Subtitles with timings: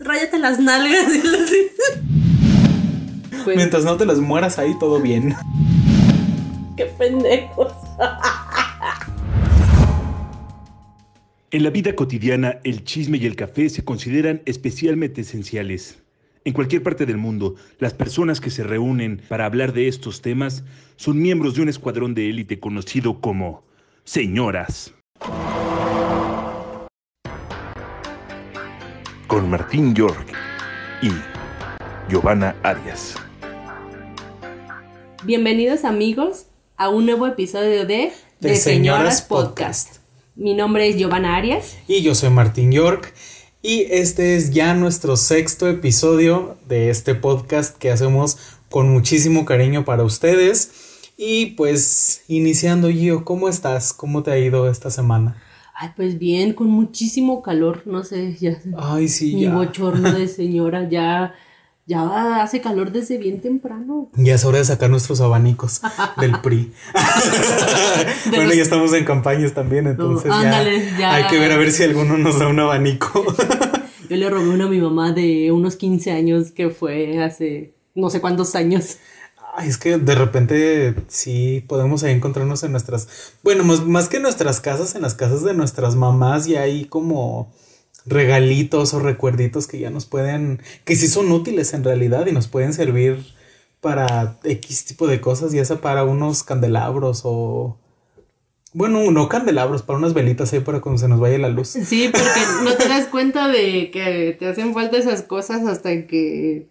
[0.00, 1.06] Ráyate las nalgas.
[3.44, 5.32] Pues, Mientras no te las mueras ahí, todo bien.
[6.76, 7.72] qué pendejos.
[11.52, 15.98] En la vida cotidiana, el chisme y el café se consideran especialmente esenciales.
[16.44, 20.64] En cualquier parte del mundo, las personas que se reúnen para hablar de estos temas
[20.96, 23.62] son miembros de un escuadrón de élite conocido como
[24.02, 24.92] señoras.
[29.36, 30.32] Con Martín York
[31.02, 31.10] y
[32.10, 33.16] Giovanna Arias.
[35.24, 36.46] Bienvenidos amigos
[36.78, 39.96] a un nuevo episodio de De Señoras Podcast.
[40.36, 41.76] Mi nombre es Giovanna Arias.
[41.86, 43.12] Y yo soy Martín York.
[43.60, 48.38] Y este es ya nuestro sexto episodio de este podcast que hacemos
[48.70, 50.70] con muchísimo cariño para ustedes.
[51.18, 53.92] Y pues iniciando, Gio, ¿cómo estás?
[53.92, 55.42] ¿Cómo te ha ido esta semana?
[55.78, 58.56] Ay, pues bien, con muchísimo calor, no sé, ya.
[58.78, 59.54] Ay, sí, mi ya.
[59.54, 61.34] bochorno de señora ya,
[61.86, 64.10] ya hace calor desde bien temprano.
[64.14, 65.82] Ya es hora de sacar nuestros abanicos
[66.18, 66.72] del PRI.
[68.24, 71.14] De bueno, los- ya estamos en campañas también, entonces ya, ándale, ya.
[71.14, 73.24] hay que ver a ver si alguno nos da un abanico.
[74.08, 78.08] Yo le robé uno a mi mamá de unos 15 años que fue hace no
[78.10, 78.98] sé cuántos años.
[79.58, 84.18] Ay, es que de repente sí podemos ahí encontrarnos en nuestras, bueno, más, más que
[84.18, 87.50] en nuestras casas, en las casas de nuestras mamás y hay como
[88.04, 92.48] regalitos o recuerditos que ya nos pueden, que sí son útiles en realidad y nos
[92.48, 93.24] pueden servir
[93.80, 97.78] para X tipo de cosas, ya sea para unos candelabros o,
[98.74, 101.68] bueno, no candelabros, para unas velitas ahí para cuando se nos vaya la luz.
[101.68, 106.66] Sí, porque no te das cuenta de que te hacen falta esas cosas hasta que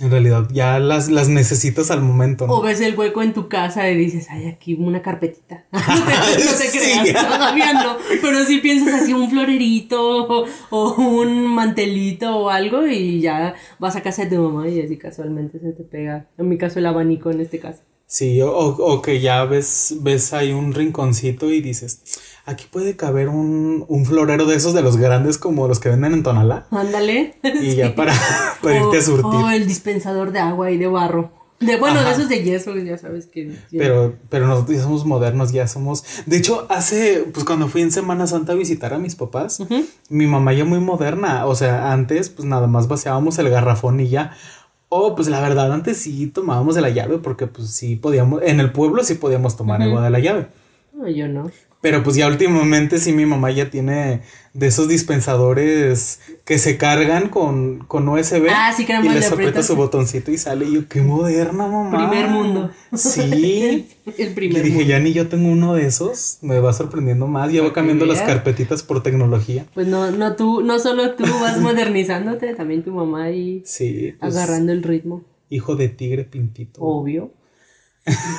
[0.00, 2.54] En realidad ya las, las necesitas al momento, ¿no?
[2.54, 5.64] o ves el hueco en tu casa y dices, ay, aquí una carpetita.
[5.72, 6.78] no te Sí.
[6.78, 7.96] creas, todavía no.
[8.22, 13.96] Pero si piensas así un florerito o, o un mantelito o algo y ya vas
[13.96, 16.26] a casa de tu mamá y así casualmente se te pega.
[16.38, 17.80] En mi caso el abanico en este caso.
[18.06, 22.02] Sí, o, o que ya ves, ves ahí un rinconcito y dices,
[22.50, 26.12] aquí puede caber un, un florero de esos de los grandes como los que venden
[26.14, 26.66] en Tonalá.
[26.70, 27.34] Ándale.
[27.62, 28.12] Y ya para,
[28.62, 29.24] para irte a O- surtir.
[29.40, 31.30] O el dispensador de agua y de barro.
[31.60, 32.10] De, bueno, Ajá.
[32.10, 33.52] de esos de yeso, ya sabes que.
[33.72, 36.04] Pero, pero nosotros ya somos modernos, ya somos.
[36.26, 39.58] De hecho, hace, pues cuando fui en Semana Santa a visitar a mis papás,
[40.08, 41.46] mi mamá ya muy moderna.
[41.46, 44.36] O sea, antes, pues nada más vaciábamos el garrafón y ya.
[44.88, 48.60] O, pues la verdad, antes sí tomábamos de la llave, porque pues sí podíamos, en
[48.60, 50.46] el pueblo sí podíamos tomar agua de la llave.
[50.94, 51.50] No, yo no.
[51.80, 54.22] Pero pues ya últimamente sí mi mamá ya tiene
[54.52, 58.48] de esos dispensadores que se cargan con, con USB.
[58.50, 60.66] Ah, sí, que Y les le aprieta su botoncito y sale.
[60.66, 61.96] Y yo, qué moderna, mamá.
[62.10, 62.70] Primer mundo.
[62.94, 63.20] Sí.
[64.18, 64.62] El Y primer.
[64.62, 64.88] dije, mundo.
[64.90, 66.38] ya ni yo tengo uno de esos.
[66.42, 67.52] Me va sorprendiendo más.
[67.52, 69.66] Ya va cambiando las carpetitas por tecnología.
[69.74, 74.14] Pues no, no tú, no solo tú vas modernizándote, también tu mamá y Sí.
[74.18, 75.22] pues, agarrando el ritmo.
[75.48, 76.80] Hijo de tigre pintito.
[76.80, 77.30] Obvio.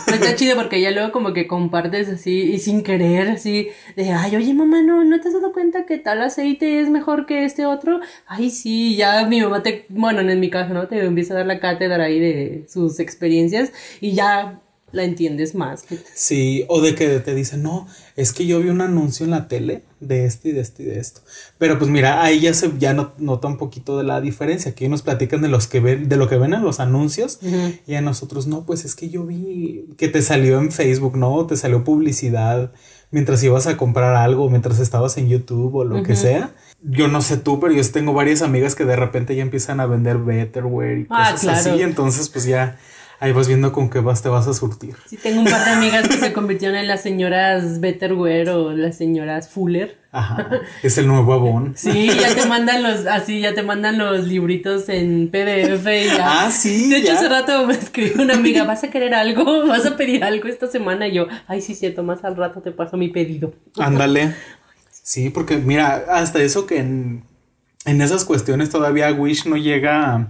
[0.06, 4.12] Pero está chido porque ya luego como que compartes así y sin querer así de
[4.12, 7.46] ay oye mamá no no te has dado cuenta que tal aceite es mejor que
[7.46, 11.34] este otro ay sí ya mi mamá te bueno en mi caso no te empieza
[11.34, 13.72] a dar la cátedra ahí de sus experiencias
[14.02, 14.60] y ya
[14.92, 15.86] la entiendes más
[16.16, 19.48] Sí, o de que te dicen, no, es que yo vi un anuncio en la
[19.48, 21.22] tele de esto y de esto y de esto.
[21.58, 24.72] Pero pues mira, ahí ya se ya no- nota un poquito de la diferencia.
[24.72, 27.40] Aquí nos platican de los que ven, de lo que ven en los anuncios,
[27.88, 31.46] y a nosotros, no, pues es que yo vi que te salió en Facebook, ¿no?
[31.48, 32.72] Te salió publicidad
[33.12, 36.54] mientras ibas a comprar algo, mientras estabas en YouTube o lo que sea.
[36.82, 39.86] Yo no sé tú, pero yo tengo varias amigas que de repente ya empiezan a
[39.86, 41.74] vender Betterware y Ah, cosas claro.
[41.74, 41.82] así.
[41.82, 42.78] Entonces, pues ya
[43.20, 44.96] ahí vas viendo con qué vas te vas a surtir.
[45.08, 48.98] Sí, tengo un par de amigas que se convirtieron en las señoras Betterware o las
[48.98, 49.98] señoras Fuller.
[50.12, 51.74] Ajá, es el nuevo Avon.
[51.76, 56.46] Sí, ya te mandan los, así, ya te mandan los libritos en PDF y ya.
[56.46, 57.20] Ah, sí, De hecho, ya.
[57.20, 59.68] hace rato me escribió una amiga, ¿vas a querer algo?
[59.68, 61.08] ¿Vas a pedir algo esta semana?
[61.08, 63.54] Y yo, ay, sí, cierto, más al rato te paso mi pedido.
[63.78, 64.34] Ándale.
[65.02, 67.24] Sí, porque mira, hasta eso que en,
[67.86, 70.28] en esas cuestiones todavía Wish no llega a,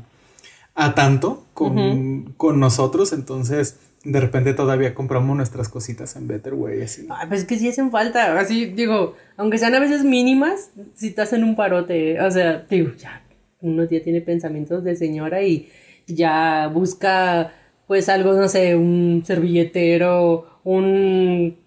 [0.75, 6.81] a tanto con, con nosotros, entonces de repente todavía compramos nuestras cositas en Betterware y
[6.83, 7.07] así.
[7.09, 11.11] Ay, pues es que sí hacen falta, así, digo, aunque sean a veces mínimas, si
[11.11, 13.21] te hacen un parote, o sea, digo, ya,
[13.61, 15.69] uno ya tiene pensamientos de señora y
[16.07, 17.51] ya busca,
[17.87, 21.57] pues algo, no sé, un servilletero, un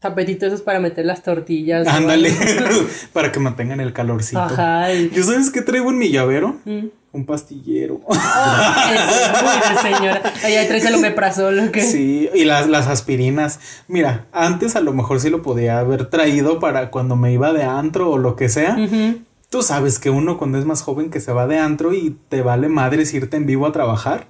[0.00, 1.86] tapetito esos para meter las tortillas.
[1.86, 2.32] Ándale,
[3.12, 4.40] para que mantengan el calorcito.
[4.40, 4.92] Ajá.
[4.92, 6.56] y- ¿Yo sabes qué traigo en mi llavero?
[6.64, 6.86] Mm.
[7.12, 8.00] Un pastillero.
[8.04, 10.22] Oh, es muy de señora.
[10.44, 11.80] Allá traes el omeprazol, ¿qué?
[11.82, 13.58] Sí, y las, las aspirinas.
[13.88, 17.62] Mira, antes a lo mejor sí lo podía haber traído para cuando me iba de
[17.64, 18.76] antro o lo que sea.
[18.78, 19.20] Ujú.
[19.48, 22.42] Tú sabes que uno cuando es más joven que se va de antro y te
[22.42, 24.26] vale madres irte en vivo a trabajar.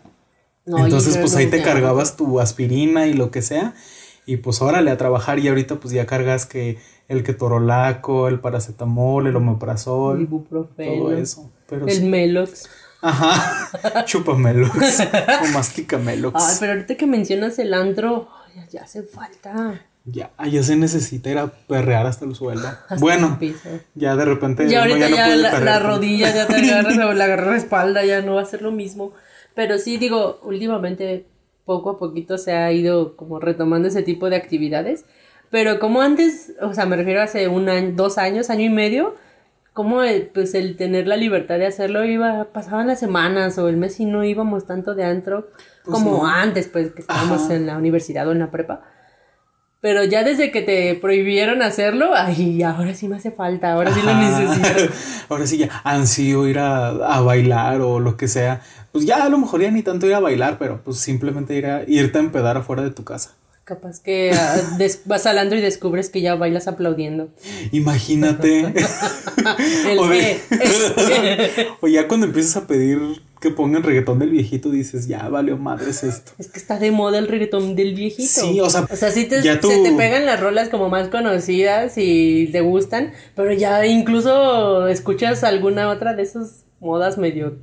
[0.65, 3.75] No, Entonces, pues ahí te cargabas tu aspirina y lo que sea.
[4.27, 6.79] Y pues órale a trabajar y ahorita pues ya cargas que
[7.09, 11.51] el ketorolaco, el paracetamol, el omeprazol, Ibuprofeno, todo eso.
[11.69, 12.05] Pero El sí.
[12.05, 12.69] Melox.
[13.01, 14.05] Ajá.
[14.05, 16.43] Chúpamelox o masticamelox.
[16.43, 18.29] Ay, pero ahorita que mencionas el antro,
[18.71, 19.81] ya hace falta.
[20.05, 22.67] Ya, ya se necesita ir a perrear hasta el suelo.
[22.89, 23.55] Hasta bueno, el
[23.95, 27.13] ya de repente Ya ahorita no ya, la, perrear la rodilla ya te agarra o
[27.13, 29.13] la la espalda, ya no va a ser lo mismo.
[29.55, 31.27] Pero sí, digo, últimamente
[31.67, 35.05] poco a poquito se ha ido como retomando ese tipo de actividades.
[35.51, 38.71] Pero como antes, o sea, me refiero a hace un año, dos años, año y
[38.71, 39.15] medio,
[39.75, 43.77] como el, pues el tener la libertad de hacerlo iba, pasaban las semanas o el
[43.77, 45.51] mes y no íbamos tanto de antro
[45.85, 46.27] Pues como no.
[46.27, 47.55] antes, pues que estábamos Ajá.
[47.55, 48.81] en la universidad o en la prepa.
[49.83, 54.01] Pero ya desde que te prohibieron hacerlo, ay, ahora sí me hace falta, ahora sí
[54.03, 54.93] lo necesito.
[55.29, 58.63] Ahora sí ya ansío ir a, a bailar o lo que sea.
[58.97, 61.67] Pues ya a lo mejor ya ni tanto ir a bailar, pero pues simplemente ir
[61.67, 63.35] a irte a empedar afuera de tu casa.
[63.65, 64.57] Capaz que ah,
[65.07, 67.29] vas al antro y descubres que ya bailas aplaudiendo.
[67.73, 68.61] Imagínate.
[69.91, 70.39] El o, de-
[71.81, 72.99] o ya cuando empiezas a pedir
[73.41, 76.33] que pongan reggaetón del viejito, dices, ya valió madres esto.
[76.39, 78.29] Es que está de moda el reggaetón del viejito.
[78.29, 80.89] Sí, o sea, O sea, sí te, ya tú- se te pegan las rolas como
[80.89, 87.59] más conocidas y te gustan, pero ya incluso escuchas alguna otra de esas modas medio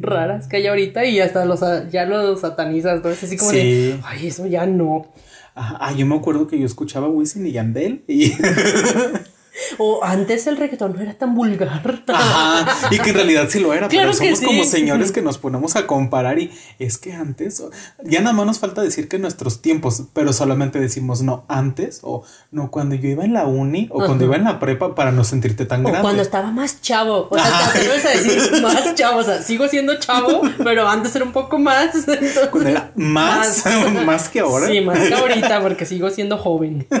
[0.00, 1.60] raras que hay ahorita y hasta los,
[1.90, 3.10] ya los satanizas, ¿no?
[3.10, 3.56] Es así como Sí.
[3.58, 5.06] de, ay, eso ya no.
[5.54, 8.32] Ajá, Ah, yo me acuerdo que yo escuchaba Wisin y Yandel y,
[9.78, 11.82] O antes el reggaetón no era tan vulgar.
[12.08, 14.44] Ajá, y que en realidad sí lo era, Claro pero somos sí.
[14.46, 17.62] como señores que nos ponemos a comparar y es que antes,
[18.04, 22.24] ya nada más nos falta decir que nuestros tiempos, pero solamente decimos no antes o
[22.50, 24.24] no cuando yo iba en la uni o cuando Ajá.
[24.24, 26.02] iba en la prepa para no sentirte tan O grande.
[26.02, 27.28] cuando estaba más chavo.
[27.30, 29.18] O sea, te atreves a decir más chavo.
[29.20, 31.94] O sea, sigo siendo chavo, pero antes era un poco más.
[31.94, 33.64] entonces- Cuando era más,
[34.06, 34.66] más, que ahora.
[34.68, 36.86] Sí, más que ahorita, porque sigo siendo joven.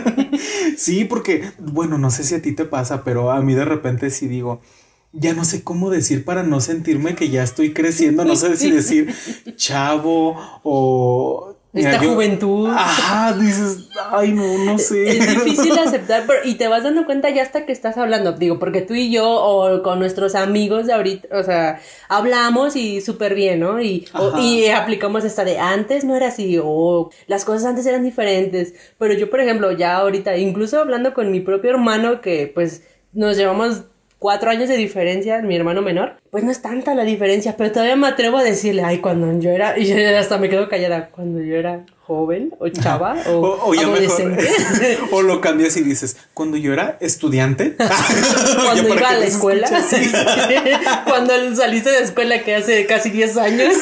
[0.76, 4.10] Sí, porque, bueno, no sé si a ti te pasa, pero a mí de repente
[4.10, 4.60] sí digo,
[5.12, 8.70] ya no sé cómo decir para no sentirme que ya estoy creciendo, no sé si
[8.70, 9.14] decir
[9.56, 11.56] chavo o...
[11.74, 12.68] Esta Mira, yo- juventud.
[12.70, 15.08] Ajá, dices, ay, no, no sé.
[15.16, 18.32] Es difícil aceptar, pero, y te vas dando cuenta ya hasta que estás hablando.
[18.32, 21.80] Digo, porque tú y yo, o con nuestros amigos de ahorita, o sea,
[22.10, 23.80] hablamos y súper bien, ¿no?
[23.80, 28.02] Y, o- y aplicamos esta de antes no era así, o las cosas antes eran
[28.04, 28.74] diferentes.
[28.98, 32.82] Pero yo, por ejemplo, ya ahorita, incluso hablando con mi propio hermano, que pues
[33.14, 33.84] nos llevamos
[34.22, 37.96] cuatro años de diferencia, mi hermano menor, pues no es tanta la diferencia, pero todavía
[37.96, 41.40] me atrevo a decirle, ay, cuando yo era, y yo hasta me quedo callada, cuando
[41.40, 44.48] yo era joven, o chava, o, O, o ya mejor, adolescente.
[45.10, 47.74] o lo cambias y dices, cuando yo era estudiante,
[48.64, 49.68] Cuando iba a la escuela,
[51.04, 53.74] cuando saliste de escuela que hace casi 10 años.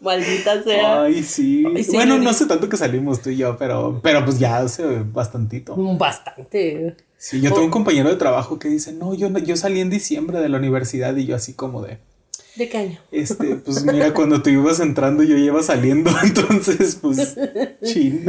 [0.00, 1.02] Maldita sea.
[1.02, 1.64] Ay, sí.
[1.76, 4.58] Ay, sí, bueno, no sé tanto que salimos tú y yo, pero, pero pues ya
[4.58, 5.76] hace bastantito.
[5.76, 6.96] Bastante.
[7.28, 9.90] Sí, yo tengo un compañero de trabajo que dice, no, yo, no- yo salí en
[9.90, 11.98] diciembre de la universidad y yo así como de,
[12.54, 12.98] ¿De qué año?
[13.10, 17.36] este, pues mira, cuando tú ibas entrando yo iba saliendo, entonces, pues,
[17.82, 18.24] chin.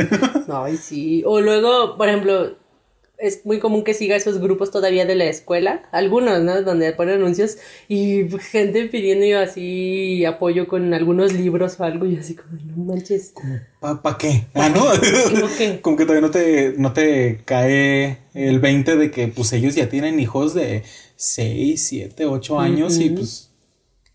[0.51, 1.21] Ay, sí.
[1.27, 2.55] O luego, por ejemplo,
[3.17, 6.61] es muy común que siga esos grupos todavía de la escuela, algunos, ¿no?
[6.61, 12.35] Donde ponen anuncios y gente pidiendo así apoyo con algunos libros o algo y así
[12.35, 13.33] como, no manches.
[13.79, 14.45] ¿Pa, pa qué?
[14.53, 14.85] Ah, ¿no?
[15.31, 15.81] ¿Cómo qué?
[15.81, 19.89] Como que todavía no te, no te cae el 20 de que pues ellos ya
[19.89, 20.83] tienen hijos de
[21.15, 23.49] 6, 7, 8 años y pues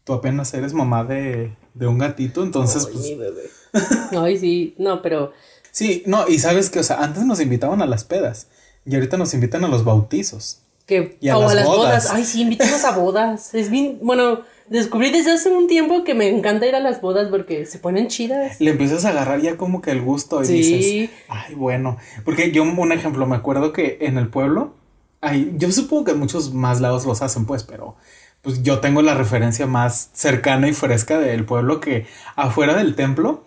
[0.04, 3.04] tú apenas eres mamá de, de un gatito, entonces Ay, pues...
[3.04, 3.42] mi bebé.
[4.16, 5.32] Ay, sí, no, pero
[5.72, 8.48] Sí, no, y sabes que, o sea, antes nos invitaban a las pedas
[8.84, 10.58] y ahorita nos invitan a los bautizos.
[10.86, 11.78] que Y a o las a las bodas.
[11.78, 12.10] bodas.
[12.12, 13.54] Ay, sí, invítanos a bodas.
[13.54, 17.28] Es bien, bueno, descubrí desde hace un tiempo que me encanta ir a las bodas
[17.30, 18.60] porque se ponen chidas.
[18.60, 20.52] Le empiezas a agarrar ya como que el gusto y Sí.
[20.54, 21.98] dices, ay, bueno.
[22.24, 24.74] Porque yo, un ejemplo, me acuerdo que en el pueblo,
[25.20, 27.94] ay, yo supongo que en muchos más lados los hacen, pues, pero
[28.42, 33.44] pues yo tengo la referencia más cercana y fresca del pueblo que afuera del templo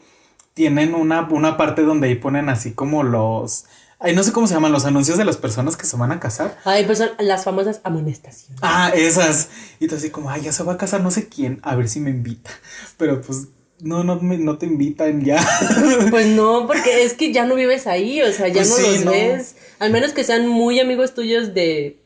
[0.54, 3.66] tienen una, una parte donde ahí ponen así como los,
[4.00, 6.20] ay, no sé cómo se llaman, los anuncios de las personas que se van a
[6.20, 6.58] casar.
[6.66, 8.60] Ay, pues son las famosas amonestaciones.
[8.62, 9.50] Ah, esas.
[9.80, 11.88] Y tú así como, ay, ya se va a casar no sé quién, a ver
[11.90, 12.52] si me invita.
[12.98, 13.48] Pero pues,
[13.80, 15.46] no, no, me, no te invitan ya.
[16.10, 18.82] Pues no, porque es que ya no vives ahí, o sea, ya Pues no sí,
[18.96, 19.12] los no.
[19.12, 19.56] ves.
[19.80, 22.00] Al menos que sean muy amigos tuyos de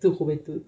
[0.00, 0.62] tu juventud.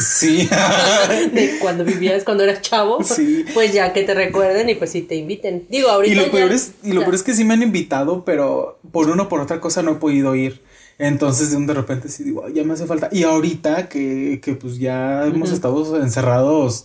[0.00, 0.48] sí.
[1.32, 3.02] de cuando vivías, cuando eras chavo.
[3.04, 3.44] Sí.
[3.54, 5.66] Pues ya que te recuerden y pues sí te inviten.
[5.68, 6.12] Digo, ahorita.
[6.12, 8.78] Y lo ya- peor es, y lo peor es que sí me han invitado, pero
[8.92, 10.62] por una o por otra cosa no he podido ir.
[10.98, 13.08] Entonces de repente sí digo, "Ay, ya me hace falta.
[13.10, 16.84] Y ahorita que, que pues ya hemos estado encerrados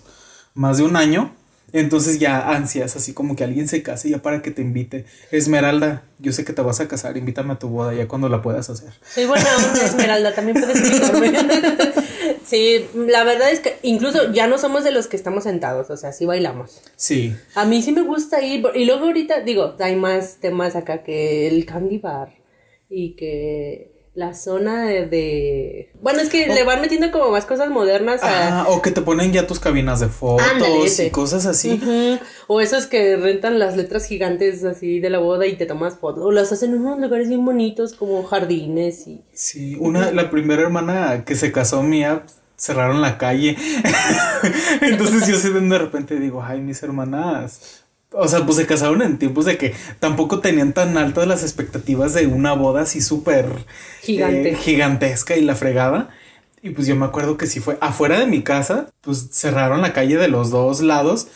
[0.53, 1.35] más de un año,
[1.79, 5.05] entonces ya ansias, así como que alguien se case ya para que te invite.
[5.31, 8.41] Esmeralda, yo sé que te vas a casar, invítame a tu boda ya cuando la
[8.41, 8.93] puedas hacer.
[9.07, 11.33] Soy buena onda, Esmeralda, también puedes invitarme.
[12.45, 15.97] sí, la verdad es que incluso ya no somos de los que estamos sentados, o
[15.97, 16.81] sea, sí bailamos.
[16.95, 17.35] Sí.
[17.55, 21.47] A mí sí me gusta ir, y luego ahorita, digo, hay más temas acá que
[21.47, 22.29] el candy bar
[22.89, 25.05] y que la zona de...
[25.07, 28.61] de- Bueno, es que le van metiendo como más cosas modernas a...
[28.61, 31.79] Ah, o que te ponen ya tus cabinas de fotos Ándale, y cosas así.
[32.47, 36.23] O esos que rentan las letras gigantes así de la boda y te tomas fotos.
[36.23, 39.21] O las hacen en unos lugares bien bonitos como jardines y...
[39.33, 42.23] Sí, una, la primera hermana que se casó mía,
[42.57, 43.57] cerraron la calle.
[44.81, 47.84] Entonces yo sé de repente digo, ay, mis hermanas.
[48.17, 52.13] O sea, pues se casaron en tiempos de que tampoco tenían tan altas las expectativas
[52.13, 53.45] de una boda así súper
[54.01, 54.51] Gigante.
[54.51, 56.09] eh, gigantesca y la fregada.
[56.61, 59.93] Y pues yo me acuerdo que sí fue afuera de mi casa, pues cerraron la
[59.93, 61.27] calle de los dos lados.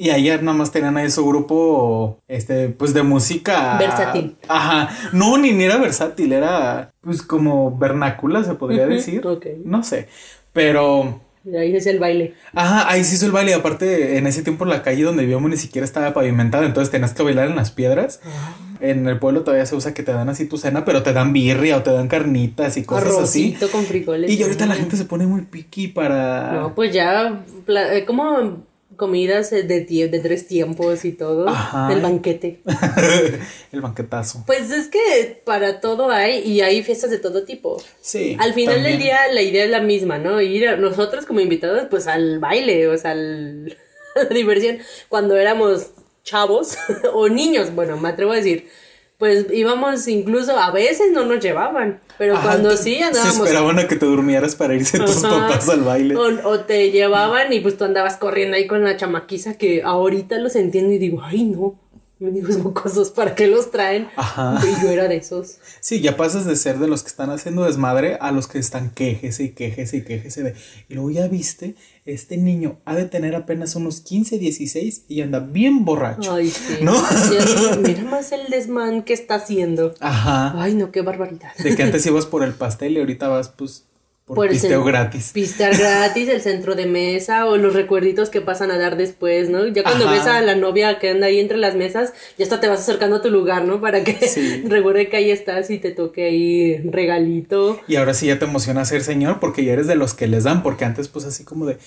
[0.00, 3.76] Y ahí nada más tenían ahí su grupo, este, pues de música.
[3.78, 4.36] Versátil.
[4.46, 4.90] Ajá.
[5.12, 9.26] No, ni, ni era versátil, era pues como vernácula, se podría decir.
[9.26, 9.46] ok.
[9.64, 10.08] No sé.
[10.52, 11.20] Pero.
[11.52, 12.34] Y ahí es el baile.
[12.54, 13.52] Ajá, ahí se hizo el baile.
[13.52, 16.66] Y aparte, en ese tiempo la calle donde vivíamos ni siquiera estaba pavimentada.
[16.66, 18.20] Entonces tenías que bailar en las piedras.
[18.80, 21.32] En el pueblo todavía se usa que te dan así tu cena, pero te dan
[21.32, 23.48] birria o te dan carnitas y cosas así.
[23.54, 24.30] Arrocito con frijoles.
[24.30, 26.52] Y ahorita la gente se pone muy picky para.
[26.52, 28.64] No, pues ya, eh, como
[28.98, 31.48] comidas eh, de, tie- de tres tiempos y todo.
[31.48, 31.90] Ajá.
[31.90, 32.60] El banquete.
[33.72, 34.42] el banquetazo.
[34.46, 37.82] Pues es que para todo hay y hay fiestas de todo tipo.
[38.02, 38.36] Sí.
[38.38, 40.40] Al final del día la idea es la misma, ¿no?
[40.42, 43.74] Ir a nosotros como invitados pues al baile, o sea, al-
[44.16, 44.78] a la diversión.
[45.08, 45.92] Cuando éramos
[46.24, 46.76] chavos
[47.14, 48.68] o niños, bueno, me atrevo a decir,
[49.18, 53.36] pues íbamos incluso, a veces no nos llevaban, pero Ajá, cuando sí Se andábamos...
[53.36, 56.16] esperaban a que te durmieras para irse tus papás al baile.
[56.16, 60.38] O, o te llevaban y pues tú andabas corriendo ahí con la chamaquiza que ahorita
[60.38, 61.74] los entiendo y digo, ay no,
[62.20, 64.08] me digo mocosos, ¿para qué los traen?
[64.16, 64.60] Ajá.
[64.62, 65.58] Y yo era de esos.
[65.80, 68.90] Sí, ya pasas de ser de los que están haciendo desmadre a los que están
[68.90, 70.54] quejese y quejese y quejese de.
[70.88, 75.40] Y luego ya viste, este niño ha de tener apenas unos 15, 16 y anda
[75.40, 76.34] bien borracho.
[76.34, 76.78] Ay, sí.
[76.82, 76.94] ¿No?
[77.30, 79.94] Ya Mira más el desmán que está haciendo.
[80.00, 80.60] Ajá.
[80.60, 81.54] Ay, no, qué barbaridad.
[81.56, 83.87] De que antes ibas por el pastel y ahorita vas, pues,
[84.28, 85.30] por, Por pisteo gratis.
[85.32, 89.66] Pistear gratis, el centro de mesa o los recuerditos que pasan a dar después, ¿no?
[89.66, 90.12] Ya cuando Ajá.
[90.14, 93.16] ves a la novia que anda ahí entre las mesas, ya hasta te vas acercando
[93.16, 93.80] a tu lugar, ¿no?
[93.80, 94.62] Para que Sí.
[94.68, 97.80] recuerde que ahí estás y te toque ahí regalito.
[97.88, 100.44] Y ahora sí ya te emociona ser señor porque ya eres de los que les
[100.44, 101.78] dan, porque antes, pues, así como de.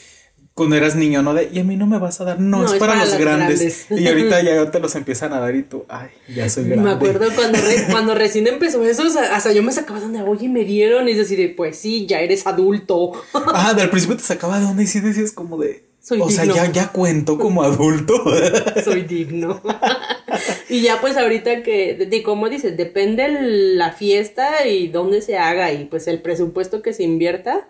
[0.61, 1.33] Cuando eras niño, ¿no?
[1.33, 3.87] De, y a mí no me vas a dar, no, es, para, los grandes.
[3.87, 3.87] grandes.
[3.89, 6.83] Y ahorita ya te los empiezan a dar y tú, ay, ya soy grande.
[6.83, 10.05] Me acuerdo cuando, re- cuando recién empezó eso, o sea, hasta yo me sacaba de
[10.05, 13.11] donde, oye, me dieron, y es decir, pues sí, ya eres adulto.
[13.33, 15.83] Ah, del principio te sacaba de onda y sí decías como de.
[16.03, 18.15] Soy o sea, ya, ya cuento como adulto.
[18.83, 19.61] Soy digno.
[20.67, 23.27] y ya pues ahorita que, de, de como dices, depende
[23.75, 27.67] la fiesta y dónde se haga y pues el presupuesto que se invierta,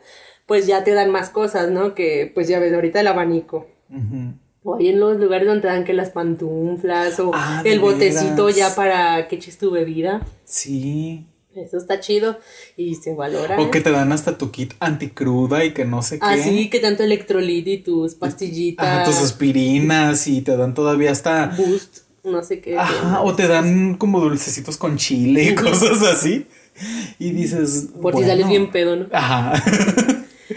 [0.51, 1.95] pues ya te dan más cosas, ¿no?
[1.95, 3.67] Que pues ya ves ahorita el abanico.
[4.63, 8.47] O ahí en los lugares donde te dan que las pantuflas o Ah, el botecito
[8.47, 8.57] veras.
[8.57, 10.27] ya para que eches tu bebida.
[10.43, 11.25] Sí.
[11.55, 12.37] Eso está chido
[12.75, 13.61] y se valora.
[13.61, 16.25] O que te dan hasta tu kit anticruda y que no sé qué.
[16.25, 18.85] Así que tanto electrolit y tus pastillitas.
[18.85, 21.45] Ajá, tus aspirinas y te dan todavía hasta.
[21.57, 22.77] Boost, no sé qué.
[22.77, 26.45] Ajá, o te dan como dulcecitos con chile y cosas así.
[27.19, 27.89] Y dices.
[28.01, 29.07] Por si sales bien pedo, ¿no?
[29.11, 29.61] Ajá.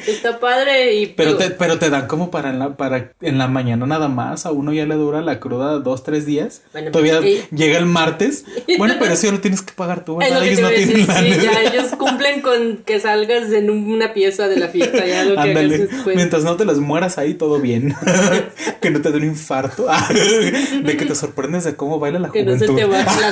[0.06, 1.06] Está padre y...
[1.06, 4.46] Pero te, pero te dan como para en, la, para en la mañana nada más.
[4.46, 6.62] A uno ya le dura la cruda dos, tres días.
[6.72, 7.56] Bueno, Todavía pues, sí.
[7.56, 8.44] llega el martes.
[8.78, 10.38] Bueno, pero eso ya lo tienes que pagar tú, ¿verdad?
[10.38, 11.06] lo que Ellos no tienen decir,
[11.38, 15.34] sí, ya ellos cumplen con que salgas en una pieza de la fiesta, ya lo
[15.34, 15.74] que Ándale.
[15.76, 16.16] hagas después.
[16.16, 17.94] Mientras no te las mueras ahí, todo bien.
[18.80, 19.86] que no te dé un infarto.
[20.82, 22.76] de que te sorprendes de cómo baila la Que no juventud.
[22.76, 23.30] se te baje la.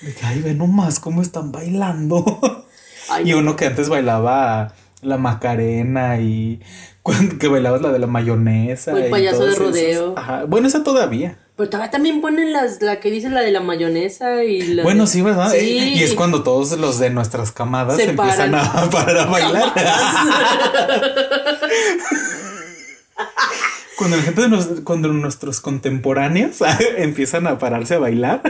[0.00, 2.65] De que, ay, ve nomás cómo están bailando.
[3.10, 4.72] Ay, y uno que antes bailaba
[5.02, 6.60] la Macarena y
[7.02, 8.92] cuando, que bailabas la de la mayonesa.
[8.92, 9.64] O el payaso de esos.
[9.66, 10.14] rodeo.
[10.16, 10.44] Ajá.
[10.46, 11.38] Bueno, esa todavía.
[11.56, 15.04] Pero todavía también ponen las, la que dice la de la mayonesa y la Bueno,
[15.04, 15.50] de- sí, ¿verdad?
[15.52, 15.94] Sí.
[15.96, 18.70] Y es cuando todos los de nuestras camadas Se empiezan paran.
[18.76, 19.72] a parar a bailar.
[23.96, 26.58] Cuando la gente de nos- cuando nuestros contemporáneos
[26.98, 28.42] empiezan a pararse a bailar.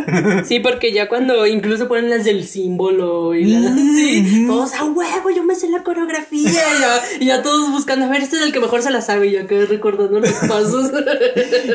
[0.46, 5.30] Sí, porque ya cuando incluso ponen las del símbolo y las sí, todos a huevo,
[5.34, 8.42] yo me sé la coreografía y ya, y ya todos buscando, a ver, este es
[8.42, 10.90] el que mejor se la sabe y yo acá recordando los pasos.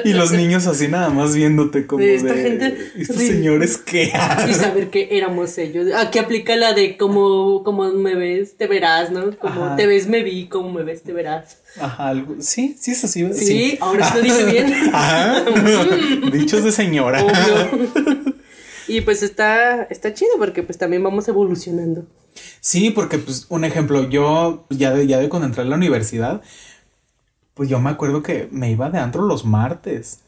[0.04, 3.28] Y los niños así nada más viéndote como De esta de, gente- estos sí.
[3.28, 4.12] señores que
[4.50, 5.88] y saber que éramos ellos.
[5.96, 9.38] Aquí aplica la de como, como me ves, te verás, ¿no?
[9.38, 9.76] Como Ajá.
[9.76, 11.58] te ves, me vi, como me ves, te verás.
[11.80, 13.34] Ajá, algo- sí, sí es así.
[13.34, 14.74] Sí, ahora sí lo dije bien.
[14.94, 15.44] Ajá.
[16.32, 17.24] Dichos de señora.
[17.24, 18.32] Obvio.
[18.88, 22.06] Y pues está, está chido porque pues también vamos evolucionando.
[22.60, 26.42] Sí, porque pues un ejemplo, yo ya de, ya de cuando entré a la universidad,
[27.54, 30.20] pues yo me acuerdo que me iba de antro los martes.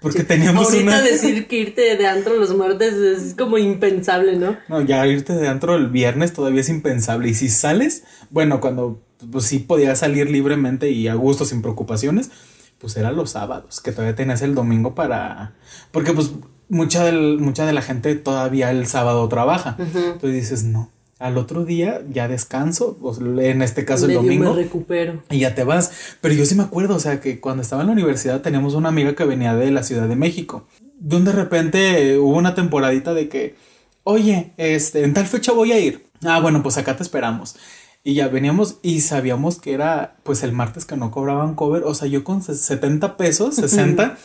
[0.00, 1.02] Porque teníamos Ahorita una...
[1.02, 4.56] decir que irte de antro los martes es como impensable, ¿no?
[4.68, 7.28] No, ya irte de antro el viernes todavía es impensable.
[7.28, 12.30] Y si sales, bueno, cuando pues sí podías salir libremente y a gusto, sin preocupaciones,
[12.78, 15.54] pues era los sábados, que todavía tenías el domingo para...
[15.90, 16.32] Porque pues
[16.68, 19.76] mucha, del, mucha de la gente todavía el sábado trabaja.
[19.78, 24.54] Entonces dices, no, al otro día ya descanso, pues, en este caso el domingo.
[24.54, 25.22] me recupero.
[25.30, 26.16] Y ya te vas.
[26.22, 28.88] Pero yo sí me acuerdo, o sea, que cuando estaba en la universidad teníamos una
[28.88, 30.66] amiga que venía de la Ciudad de México.
[30.98, 33.54] Donde de repente hubo una temporadita de que,
[34.02, 36.06] oye, este, en tal fecha voy a ir.
[36.24, 37.56] Ah, bueno, pues acá te esperamos.
[38.02, 41.82] Y ya veníamos y sabíamos que era pues el martes que no cobraban cover.
[41.84, 44.16] O sea, yo con 70 pesos, 60,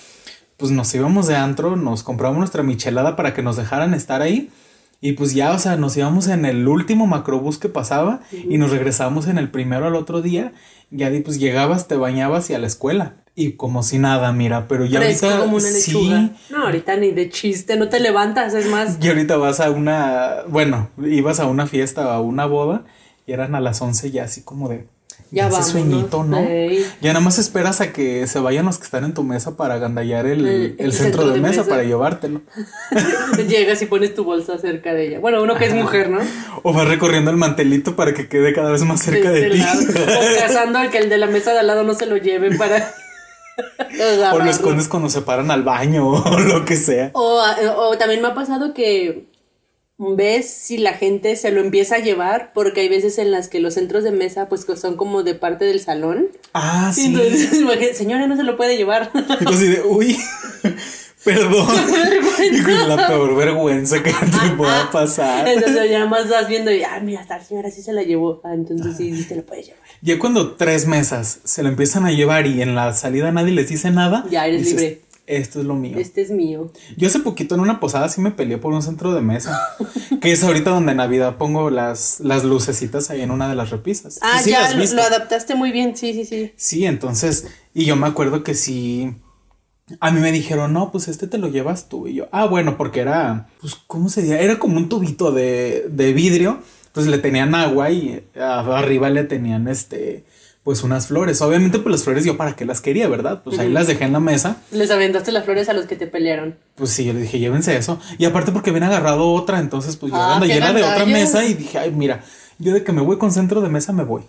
[0.57, 4.49] pues nos íbamos de antro, nos comprábamos nuestra michelada para que nos dejaran estar ahí.
[5.01, 8.71] Y pues ya, o sea, nos íbamos en el último macrobús que pasaba y nos
[8.71, 10.53] regresábamos en el primero al otro día.
[10.89, 13.17] Ya di, pues llegabas, te bañabas y a la escuela.
[13.35, 16.29] Y como si nada, mira, pero ya Fresco ahorita como una sí, lechuga.
[16.49, 18.97] No, ahorita ni de chiste, no te levantas, es más.
[19.01, 22.85] y ahorita vas a una, bueno, ibas a una fiesta o a una boda
[23.27, 24.85] y eran a las 11 ya así como de,
[25.31, 26.39] Ya ese vámonos, sueñito, ¿no?
[27.01, 29.75] Ya nada más esperas a que se vayan los que están en tu mesa para
[29.75, 31.69] agandallar el, El- el el centro, centro de, de mesa, mesa.
[31.69, 32.41] para llevártelo.
[33.47, 35.19] Llegas y pones tu bolsa cerca de ella.
[35.19, 36.19] Bueno, uno que es mujer, ¿no?
[36.63, 39.99] O vas recorriendo el mantelito para que quede cada vez más cerca de, este ti.
[40.01, 42.55] O cazando al que el de la mesa de al lado no se lo lleve
[42.57, 42.91] para.
[44.33, 47.11] o lo escondes cuando se paran al baño o lo que sea.
[47.13, 47.41] O,
[47.77, 49.25] o también me ha pasado que
[49.97, 53.59] ves si la gente se lo empieza a llevar, porque hay veces en las que
[53.59, 56.27] los centros de mesa pues que son como de parte del salón.
[56.53, 57.05] Ah, sí.
[57.05, 57.63] entonces,
[57.97, 59.11] señora, no se lo puede llevar.
[59.55, 60.17] De, uy,
[61.23, 61.67] perdón.
[62.51, 65.47] y con la peor vergüenza que te pueda pasar.
[65.47, 68.41] Entonces ya más vas viendo y, ah, mira, esta señora sí se la llevó.
[68.43, 69.79] Ah, entonces sí, sí te lo puede llevar.
[70.01, 73.69] Ya cuando tres mesas se lo empiezan a llevar y en la salida nadie les
[73.69, 74.25] dice nada.
[74.29, 75.01] Ya eres dices, libre.
[75.27, 75.97] Esto es lo mío.
[75.97, 76.71] Este es mío.
[76.97, 79.59] Yo hace poquito en una posada sí me peleé por un centro de mesa.
[80.21, 83.71] que es ahorita donde en Navidad pongo las, las lucecitas ahí en una de las
[83.71, 84.19] repisas.
[84.21, 86.51] Ah, sí ya lo, adaptaste muy bien, sí, sí, sí.
[86.55, 89.15] Sí, entonces, y yo me acuerdo que sí,
[89.99, 92.07] a mí me dijeron, no, pues este te lo llevas tú.
[92.07, 94.39] Y yo, ah, bueno, porque era, pues, ¿cómo se diría?
[94.41, 99.23] Era como un tubito de, de vidrio, entonces le tenían agua y a- arriba le
[99.23, 100.23] tenían, este,
[100.65, 101.43] pues unas flores.
[101.43, 103.43] Obviamente, pues las flores yo para qué las quería, ¿verdad?
[103.43, 104.57] Pues ahí las dejé en la mesa.
[104.71, 106.57] Les aventaste las flores a los que te pelearon.
[106.73, 107.99] Pues sí, yo le dije, llévense eso.
[108.17, 111.45] Y aparte porque habían agarrado otra, entonces pues yo Ah, ando llena de otra mesa
[111.45, 112.23] y dije, ay, mira,
[112.57, 114.23] yo de que me voy con centro de mesa me voy.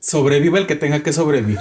[0.00, 1.58] Sobreviva el que tenga que sobrevivir.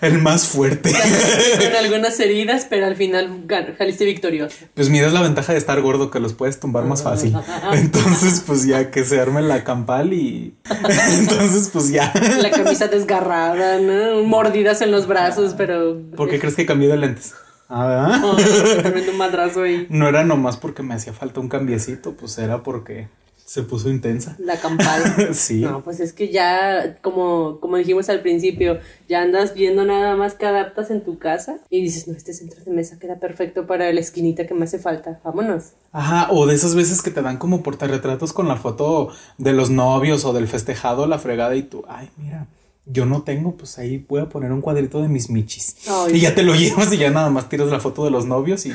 [0.00, 0.92] El más fuerte.
[0.92, 3.44] Con algunas heridas, pero al final
[3.78, 4.56] saliste victorioso.
[4.74, 7.36] Pues mira, es la ventaja de estar gordo que los puedes tumbar más fácil.
[7.72, 10.54] Entonces, pues ya que se arme la campal y.
[11.18, 12.12] Entonces, pues ya.
[12.40, 14.24] La camisa desgarrada, ¿no?
[14.24, 15.96] Mordidas en los brazos, pero.
[16.16, 17.34] ¿Por qué crees que cambié de lentes?
[17.74, 18.20] Ah, ¿verdad?
[18.24, 18.36] Oh,
[18.82, 19.86] tremendo madrazo ahí.
[19.88, 23.08] No era nomás porque me hacía falta un cambiecito, pues era porque
[23.44, 24.36] se puso intensa.
[24.38, 25.02] La campal.
[25.32, 25.60] Sí.
[25.60, 28.78] No, pues es que ya, como, como dijimos al principio,
[29.08, 32.62] ya andas viendo nada más que adaptas en tu casa y dices, no, este centro
[32.64, 35.20] de mesa queda perfecto para la esquinita que me hace falta.
[35.24, 35.72] Vámonos.
[35.92, 39.70] Ajá, o de esas veces que te dan como portarretratos con la foto de los
[39.70, 42.46] novios o del festejado, la fregada, y tú, ay, mira,
[42.86, 45.76] yo no tengo, pues ahí voy a poner un cuadrito de mis michis.
[45.88, 46.16] Ay.
[46.16, 48.66] y ya te lo llevas y ya nada más tiras la foto de los novios
[48.66, 48.72] y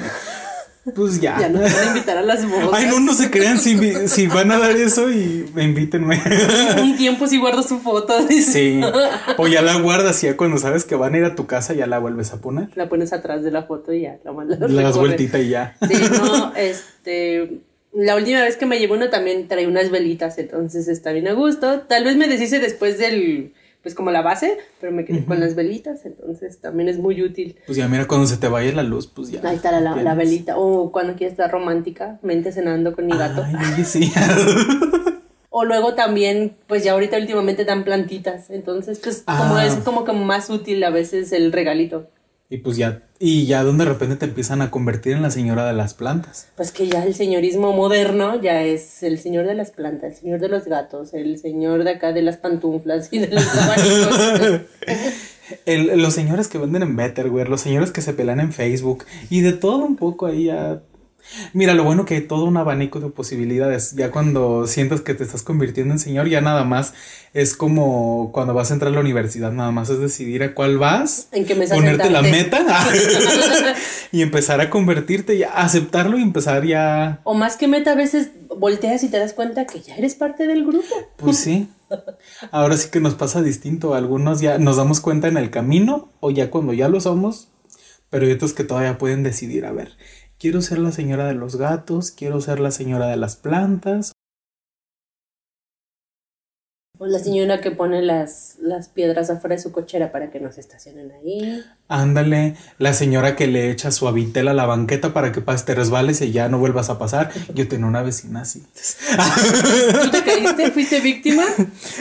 [0.95, 1.39] pues ya.
[1.39, 2.69] Ya no te van a invitar a las bodas.
[2.73, 6.21] Ay, no, no se crean si, si van a dar eso y invítenme.
[6.81, 8.25] Un tiempo si guardo su foto.
[8.25, 8.51] dice.
[8.51, 8.81] Sí.
[9.37, 11.73] O ya la guardas y ya cuando sabes que van a ir a tu casa
[11.73, 12.69] ya la vuelves a poner.
[12.75, 14.59] La pones atrás de la foto y ya la mandas.
[14.59, 15.75] Le das vueltita y ya.
[15.87, 17.61] Sí, no, este.
[17.93, 21.33] La última vez que me llevé uno también trae unas velitas, entonces está bien a
[21.33, 21.81] gusto.
[21.81, 23.53] Tal vez me deshice después del.
[23.87, 27.55] Pues como la base, pero me quedé con las velitas, entonces también es muy útil.
[27.65, 29.39] Pues ya mira, cuando se te vaya la luz, pues ya.
[29.47, 30.57] Ahí está la, la, velita.
[30.57, 33.45] O cuando quieres estar romántica, mente cenando con mi gato.
[33.45, 34.11] Ay, oye, sí.
[35.49, 38.49] O luego también, pues ya ahorita últimamente dan plantitas.
[38.49, 39.65] Entonces, pues como Ah.
[39.65, 42.09] es como que más útil a veces el regalito.
[42.49, 45.67] Y pues ya, y ya donde de repente te empiezan a convertir en la señora
[45.67, 46.47] de las plantas.
[46.55, 50.39] Pues que ya el señorismo moderno ya es el señor de las plantas, el señor
[50.39, 54.61] de los gatos, el señor de acá de las pantuflas y de los abanicos.
[55.65, 59.53] Los señores que venden en Betterware, los señores que se pelan en Facebook y de
[59.53, 60.81] todo un poco ahí ya.
[61.53, 63.93] Mira, lo bueno que hay todo un abanico de posibilidades.
[63.95, 66.93] Ya cuando sientas que te estás convirtiendo en señor, ya nada más
[67.33, 70.77] es como cuando vas a entrar a la universidad, nada más es decidir a cuál
[70.77, 72.65] vas, ¿En qué mesa ponerte la meta
[74.11, 77.19] y empezar a convertirte, ya aceptarlo y empezar ya.
[77.23, 80.47] o más que meta, a veces volteas y te das cuenta que ya eres parte
[80.47, 80.95] del grupo.
[81.17, 81.67] Pues sí.
[82.51, 83.93] Ahora sí que nos pasa distinto.
[83.93, 87.49] Algunos ya nos damos cuenta en el camino o ya cuando ya lo somos,
[88.09, 89.91] pero hay otros que todavía pueden decidir, a ver,
[90.39, 94.13] quiero ser la señora de los gatos, quiero ser la señora de las plantas.
[96.99, 100.51] O la señora que pone las, las piedras afuera de su cochera para que no
[100.51, 101.63] se estacionen ahí.
[101.87, 106.21] Ándale, la señora que le echa su habitel a la banqueta para que te resbales
[106.21, 107.29] y ya no vuelvas a pasar.
[107.53, 108.63] Yo tenía una vecina así.
[110.03, 110.71] ¿Tú te caíste?
[110.71, 111.43] ¿Fuiste víctima?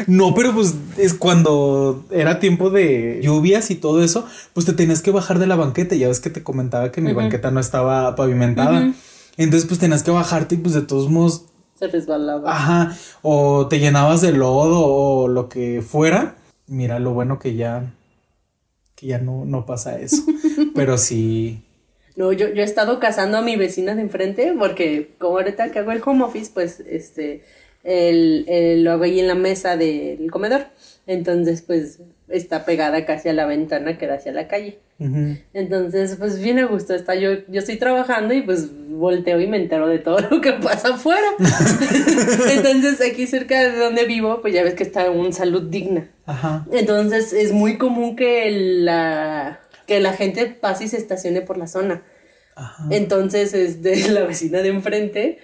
[0.07, 5.03] No, pero pues es cuando era tiempo de lluvias y todo eso, pues te tenías
[5.03, 5.95] que bajar de la banqueta.
[5.95, 8.95] Ya ves que te comentaba que mi banqueta no estaba pavimentada.
[9.37, 11.45] Entonces pues tenías que bajarte y pues de todos modos,
[11.79, 12.53] Se resbalaba.
[12.53, 16.37] ajá, o te llenabas de lodo o lo que fuera.
[16.67, 17.93] Mira, lo bueno que ya,
[18.95, 20.23] que ya no, no pasa eso.
[20.75, 21.63] pero sí,
[22.17, 25.81] No, yo, yo he estado cazando a mi vecina de enfrente porque como ahorita que
[25.81, 27.43] hago el home office, pues este,
[27.85, 30.67] el, el- lo hago ahí en la mesa del comedor.
[31.07, 34.79] Entonces, pues está pegada casi a la ventana que da hacia la calle.
[35.53, 37.15] Entonces, pues bien a gusto está.
[37.15, 40.95] Yo, yo estoy trabajando y pues volteo y me entero de todo lo que pasa
[40.95, 41.27] afuera.
[42.51, 46.09] Entonces, aquí cerca de donde vivo, pues ya ves que está un salud digna.
[46.25, 46.67] ajá.
[46.73, 51.67] Entonces es muy común que la, que la gente pase y se estacione por la
[51.67, 52.03] zona.
[52.91, 55.39] Entonces es de la vecina de enfrente.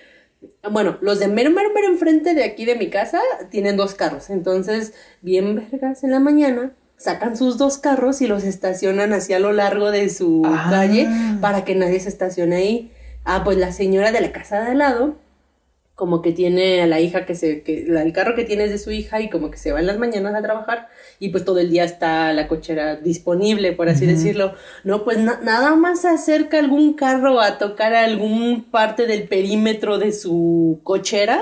[0.70, 4.31] Bueno, los de mero, mero, mero enfrente de aquí de mi casa tienen dos carros.
[4.31, 9.52] Entonces, bien vergas en la mañana, sacan sus dos carros y los estacionan hacia lo
[9.52, 10.68] largo de su Ah.
[10.70, 11.09] calle
[11.40, 12.92] para que nadie se estacione ahí.
[13.24, 15.16] Ah, pues la señora de la casa de al lado
[15.94, 18.70] como que tiene a la hija que se, que la- el carro que tiene es
[18.70, 20.88] de su hija y como que se va en las mañanas a trabajar
[21.24, 24.54] y pues todo el día está la cochera disponible, por así decirlo.
[24.82, 29.98] No, pues na- nada más se acerca algún carro a tocar algún parte del perímetro
[29.98, 31.40] de su cochera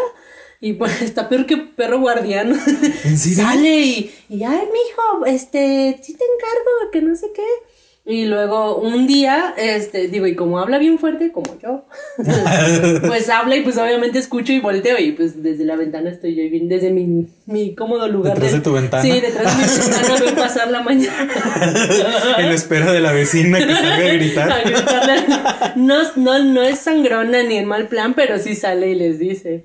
[0.61, 2.51] y pues está peor que perro guardián.
[3.05, 3.45] ¿En serio?
[3.45, 7.47] Sale y, y ay, mijo, este, sí te encargo, que no sé qué.
[8.07, 11.85] Y luego un día, este, digo, y como habla bien fuerte, como yo,
[13.07, 16.43] pues habla y pues obviamente escucho y volteo y pues desde la ventana estoy yo
[16.51, 18.35] bien, desde mi, mi cómodo lugar.
[18.35, 19.03] ¿Detrás de tu ventana?
[19.03, 21.29] Sí, detrás de mi ventana veo pasar la mañana.
[22.39, 24.51] En espera de la vecina que salga a gritar.
[24.51, 25.73] A.
[25.77, 29.65] No, no, no es sangrona ni en mal plan, pero sí sale y les dice.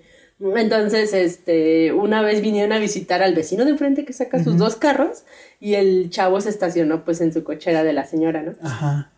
[0.56, 4.76] Entonces, este, una vez vinieron a visitar al vecino de enfrente que saca sus dos
[4.76, 5.24] carros
[5.60, 8.54] y el chavo se estacionó pues en su cochera de la señora, ¿no?
[8.62, 9.12] Ajá.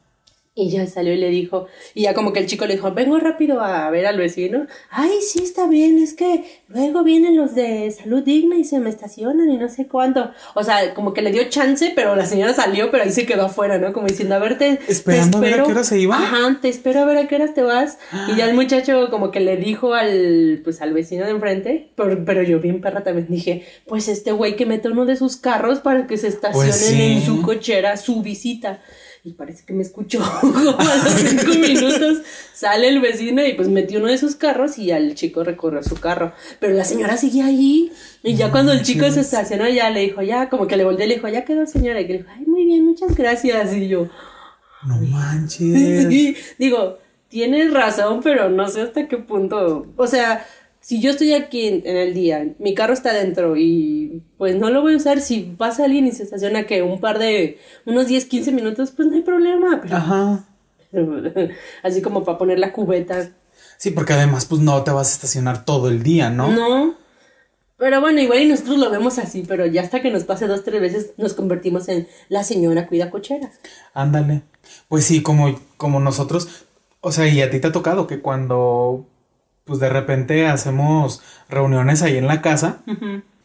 [0.60, 3.20] Y ya salió y le dijo, y ya como que el chico le dijo, vengo
[3.20, 4.66] rápido a ver al vecino.
[4.90, 8.90] Ay, sí, está bien, es que luego vienen los de salud digna y se me
[8.90, 10.32] estacionan y no sé cuánto.
[10.56, 13.46] O sea, como que le dio chance, pero la señora salió, pero ahí se quedó
[13.46, 13.94] afuera, ¿no?
[13.94, 16.18] Como diciendo, a ver, te, te Esperando a ver a qué hora se iba.
[16.18, 18.00] Ajá, te espero a ver a qué horas te vas.
[18.28, 22.26] Y ya el muchacho como que le dijo al, pues al vecino de enfrente, pero,
[22.26, 25.82] pero yo bien perra también dije, pues este güey que mete uno de sus carros
[25.82, 27.00] para que se estacionen Pues sí.
[27.00, 28.82] en su cochera su visita.
[29.28, 32.20] Y parece que me escuchó como a los cinco minutos.
[32.54, 35.96] Sale el vecino y pues metió uno de sus carros y al chico recorrió su
[35.96, 36.32] carro.
[36.62, 37.92] Pero la señora seguía ahí.
[38.24, 41.04] Y ya cuando el chico se estacionó, ya le dijo, ya, como que le volteó
[41.04, 42.00] y le dijo, ya quedó señora.
[42.00, 43.76] Y le dijo, ay, muy bien, muchas gracias.
[43.76, 44.08] Y yo,
[44.88, 46.08] No manches.
[46.10, 49.88] sí, digo, tienes razón, pero no sé hasta qué punto.
[49.98, 50.46] O sea,
[50.88, 54.70] si yo estoy aquí en, en el día, mi carro está dentro y pues no
[54.70, 58.08] lo voy a usar, si pasa alguien y se estaciona que un par de, unos
[58.08, 59.82] 10, 15 minutos, pues no hay problema.
[59.82, 60.46] Pero, Ajá.
[61.84, 63.32] así como para poner la cubeta.
[63.76, 66.52] Sí, porque además, pues no te vas a estacionar todo el día, ¿no?
[66.52, 66.96] No.
[67.76, 70.64] Pero bueno, igual y nosotros lo vemos así, pero ya hasta que nos pase dos,
[70.64, 73.60] tres veces nos convertimos en la señora cuida cocheras.
[73.94, 74.44] Ándale.
[74.88, 76.66] Pues sí, como, como nosotros,
[77.02, 79.06] o sea, y a ti te ha tocado que cuando,
[79.68, 82.78] pues de repente hacemos reuniones ahí en la casa,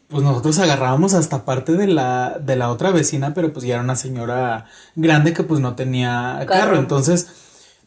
[0.07, 3.83] pues nosotros agarrábamos hasta parte de la, de la otra vecina, pero pues ya era
[3.83, 6.77] una señora grande que pues no tenía carro, Carro.
[6.79, 7.27] entonces,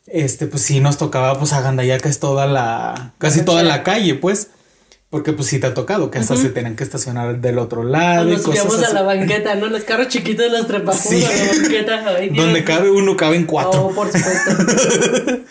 [0.07, 4.51] este, pues sí nos tocaba pues agandallar casi toda la, casi toda la calle, pues.
[5.09, 8.25] Porque pues sí te ha tocado que hasta se tienen que estacionar del otro lado.
[8.25, 9.68] Nos subíamos a la banqueta, ¿no?
[9.68, 11.25] Los carros chiquitos los trepamos Sí.
[11.25, 12.05] a la banqueta.
[12.18, 12.31] Ay.
[12.31, 13.87] Donde cabe uno, caben cuatro.
[13.87, 14.51] Oh, por supuesto.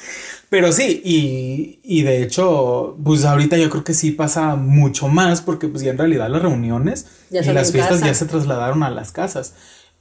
[0.56, 5.42] Pero sí, y, y de hecho, pues ahorita yo creo que sí pasa mucho más
[5.42, 8.08] porque pues ya en realidad las reuniones Ya y las fiestas casa.
[8.08, 9.54] ya se trasladaron a las casas.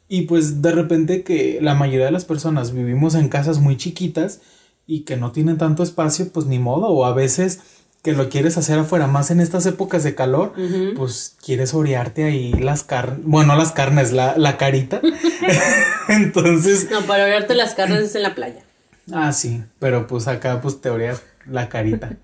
[0.08, 4.42] Y pues de repente que la mayoría de las personas vivimos en casas muy chiquitas
[4.86, 7.58] y que no tienen tanto espacio, pues ni modo, o a veces
[8.04, 10.94] que lo quieres hacer afuera, más en estas épocas de calor, Ujú.
[10.94, 15.00] pues quieres orearte ahí las carnes, bueno, las carnes, la, la carita.
[16.08, 18.63] Entonces, No, para verte las carnes es en la playa.
[19.12, 22.16] Ah, sí, pero pues acá pues te oreas la carita.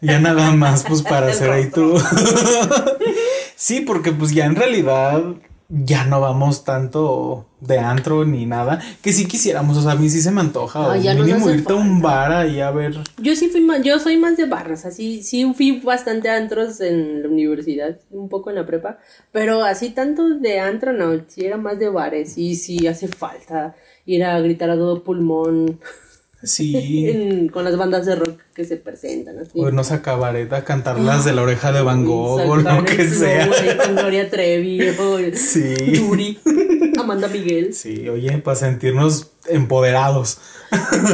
[0.00, 1.98] Ya nada más pues para hacer ahí tú.
[3.56, 5.22] sí, porque pues ya en realidad
[5.68, 10.08] ya no vamos tanto de antro ni nada, que sí quisiéramos, o sea, a mí
[10.08, 12.98] sí se me antoja, Ay, o mínimo irte a un bar ahí a ver.
[13.18, 16.80] Yo sí fui más, yo soy más de barras, así, sí fui bastante a antros
[16.80, 18.98] en la universidad, un poco en la prepa,
[19.32, 23.74] pero así tanto de antro no, sí era más de bares, y sí hace falta
[24.04, 25.80] ir a gritar a todo pulmón
[26.42, 29.50] Sí, en- con las bandas de rock que se presentan, así.
[29.54, 32.84] o irnos a cabaret a cantar las de la oreja de Van Gogh o lo
[32.84, 33.44] que sea.
[33.44, 35.74] ahí Con Gloria Trevi, o Sí.
[35.92, 36.38] Yuri,
[36.98, 37.74] Amanda Miguel.
[37.74, 40.38] Sí, oye, para sentirnos empoderados.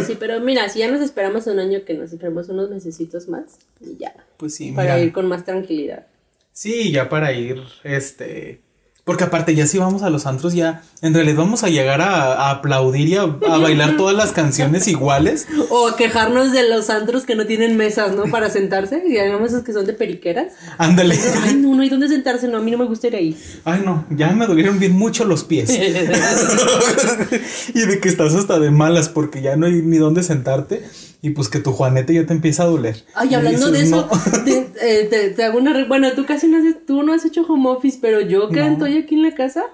[0.06, 3.58] Sí, pero mira, si ya nos esperamos un año, que nos esperamos unos mesecitos más,
[3.80, 5.04] y ya, Pues sí, para mira.
[5.06, 6.06] ir con más tranquilidad.
[6.52, 8.60] Sí, ya para ir, este...
[9.04, 12.34] Porque aparte ya si vamos a los antros ya, en realidad vamos a llegar a,
[12.34, 15.48] a aplaudir y a, a bailar todas las canciones iguales.
[15.70, 18.30] O a quejarnos de los antros que no tienen mesas, ¿no?
[18.30, 19.02] Para sentarse.
[19.04, 20.52] Y hagamos esos que son de periqueras.
[20.78, 21.18] Ándale.
[21.42, 22.46] Ay, no, no hay dónde sentarse.
[22.46, 23.36] No, a mí no me gusta ir ahí.
[23.64, 25.70] Ay no, ya me dolieron bien mucho los pies.
[27.74, 30.84] y de que estás hasta de malas porque ya no hay ni dónde sentarte.
[31.24, 33.04] Y pues que tu juanete ya te empieza a doler.
[33.14, 34.42] Ay, hablando de eso, "No".
[34.44, 35.72] te, eh, te- te hago una...
[35.72, 38.60] re- Bueno, tú casi no has, tú no has hecho home office, pero yo que
[38.60, 38.66] No.
[38.72, 39.66] estoy aquí en la casa,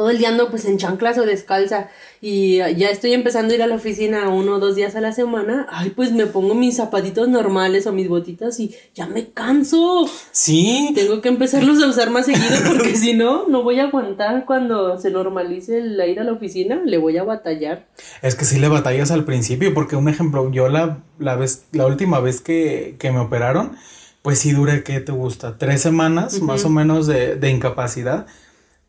[0.00, 1.90] todo el día ando pues en chanclas o descalza
[2.22, 5.12] y ya estoy empezando a ir a la oficina uno o dos días a la
[5.12, 10.08] semana, ay, pues me pongo mis zapatitos normales o mis botitas y ya me canso.
[10.32, 14.46] Sí, Tengo que empezarlos a usar más seguido porque si no, no voy a aguantar
[14.46, 17.84] cuando se normalice el ir a la oficina, le voy a batallar.
[18.22, 21.84] Es que sí le batallas al principio, porque un ejemplo, yo la, la vez, la
[21.84, 23.76] última vez que, que me operaron,
[24.22, 25.58] pues sí duré, ¿qué te gusta?
[25.58, 28.26] Tres semanas más o menos de, de incapacidad.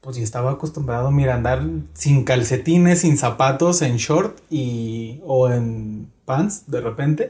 [0.01, 6.11] Pues yo estaba acostumbrado, mira, andar sin calcetines, sin zapatos, en short y, o en
[6.25, 7.29] pants de repente.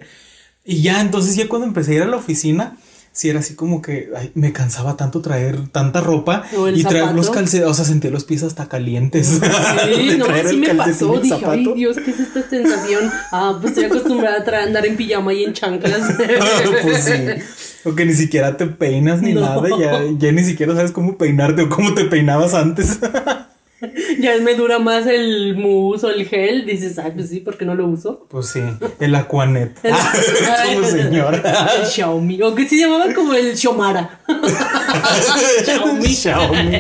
[0.64, 2.78] Y ya, entonces ya cuando empecé a ir a la oficina,
[3.12, 7.30] sí era así como que ay, me cansaba tanto traer tanta ropa y traer los
[7.30, 9.28] calcetines, o sea, sentía los pies hasta calientes.
[9.28, 9.40] Sí,
[10.18, 11.20] no, así el me pasó.
[11.20, 11.74] Dije, ay.
[11.76, 13.12] Dios, ¿qué es esta sensación?
[13.32, 16.16] Ah, pues estoy acostumbrada a andar en pijama y en chanclas.
[16.84, 17.12] pues sí.
[17.86, 19.42] O que ni siquiera te peinas ni No.
[19.42, 23.00] nada, ya, ya ni siquiera sabes cómo peinarte o cómo te peinabas antes.
[24.20, 26.66] ya me dura más el mousse o el gel.
[26.68, 28.28] Dices, ay, pues sí, ¿por qué no lo uso?
[28.30, 28.60] Pues sí,
[29.00, 29.76] el Aquanet.
[29.84, 31.70] Ay, como señora.
[31.80, 32.42] El Xiaomi.
[32.44, 34.20] O que se llamaba como el Xiomara.
[35.66, 36.08] Xiaomi.
[36.08, 36.72] Xiaomi.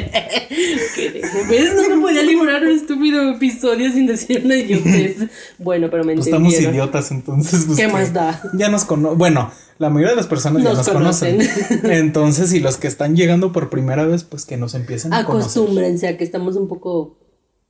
[0.95, 1.21] ¿Qué?
[1.49, 1.73] ¿Ves?
[1.75, 5.17] No me podía librar un estúpido episodio sin decir una idiotez.
[5.57, 6.75] Bueno, pero me Pues estamos entendieron.
[6.75, 7.63] idiotas, entonces.
[7.65, 8.41] Pues ¿Qué que más da?
[8.53, 9.17] Ya nos conocen.
[9.17, 11.37] Bueno, la mayoría de las personas ya Nos nos conocen.
[11.37, 11.91] conocen.
[11.91, 15.49] Entonces, y los que están llegando por primera vez, pues que nos empiecen a conocer.
[15.49, 17.17] Acostúmbrense a que estamos un poco.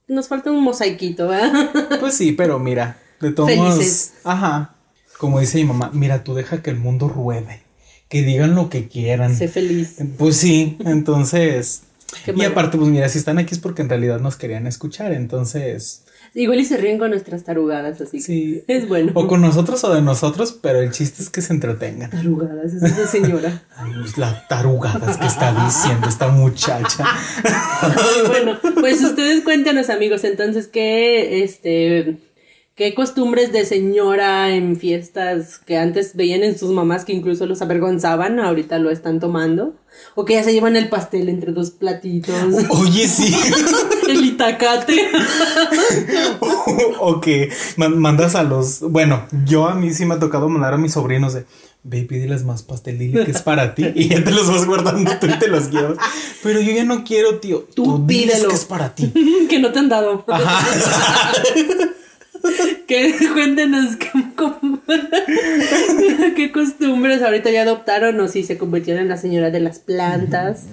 [0.09, 1.71] Nos falta un mosaiquito, ¿verdad?
[2.01, 4.09] Pues sí, pero mira, de todos modos.
[4.25, 4.75] Ajá.
[5.19, 7.61] Como dice mi mamá, mira, tú deja que el mundo ruede.
[8.09, 9.33] Que digan lo que quieran.
[9.33, 9.95] sé feliz.
[10.17, 11.83] Pues sí, entonces.
[12.25, 15.13] Qué y aparte, pues mira, si están aquí es porque en realidad nos querían escuchar,
[15.13, 16.03] entonces.
[16.33, 18.63] Igual y se ríen con nuestras tarugadas, así que Sí.
[18.67, 19.11] es bueno.
[19.15, 22.09] O con nosotros o de nosotros, pero el chiste es que se entretengan.
[22.09, 23.63] Tarugadas, es esa señora.
[23.75, 27.03] Ay, pues, la tarugadas que está diciendo esta muchacha.
[27.43, 27.91] Ay,
[28.27, 32.17] bueno, pues ustedes cuéntanos, amigos, entonces, ¿qué, este,
[32.75, 37.61] qué costumbres de señora en fiestas que antes veían en sus mamás que incluso los
[37.61, 39.75] avergonzaban, ahorita lo están tomando?
[40.15, 42.33] O que ya se llevan el pastel entre dos platitos,
[42.69, 43.35] Oye, sí.
[44.11, 45.09] el itacate.
[46.99, 48.79] o que man- mandas a los.
[48.81, 51.45] Bueno, yo a mí sí me ha tocado mandar a mis sobrinos de.
[51.83, 53.91] Ve y pídeles más pastel, dile que es para ti.
[53.95, 55.97] Y ya te los vas guardando tú y te los llevas.
[56.43, 57.67] Pero yo ya no quiero, tío.
[57.75, 58.49] Tú diles pídelo.
[58.49, 59.11] que es para ti.
[59.49, 60.23] que no te han dado.
[60.27, 61.33] Ajá.
[62.87, 63.97] Que cuéntenos
[64.35, 64.81] cómo-
[66.35, 70.63] qué costumbres ahorita ya adoptaron o si se convirtieron en la señora de las plantas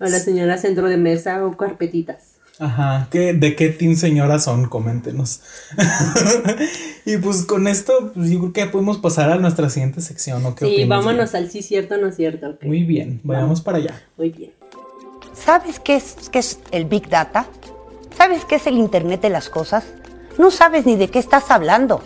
[0.00, 2.37] o la señora centro de mesa o carpetitas.
[2.58, 4.68] Ajá, ¿qué, ¿de qué team señora son?
[4.68, 5.40] Coméntenos.
[7.04, 10.54] y pues con esto, pues yo creo que podemos pasar a nuestra siguiente sección, ¿o
[10.54, 12.50] qué Sí, opinas, vámonos al sí cierto, no cierto.
[12.50, 12.64] ok.
[12.64, 14.02] Muy bien, vayamos para allá.
[14.16, 14.52] Muy bien.
[15.34, 17.46] ¿Sabes qué es, qué es el Big Data?
[18.16, 19.84] ¿Sabes qué es el Internet de las Cosas?
[20.36, 22.02] No sabes ni de qué estás hablando.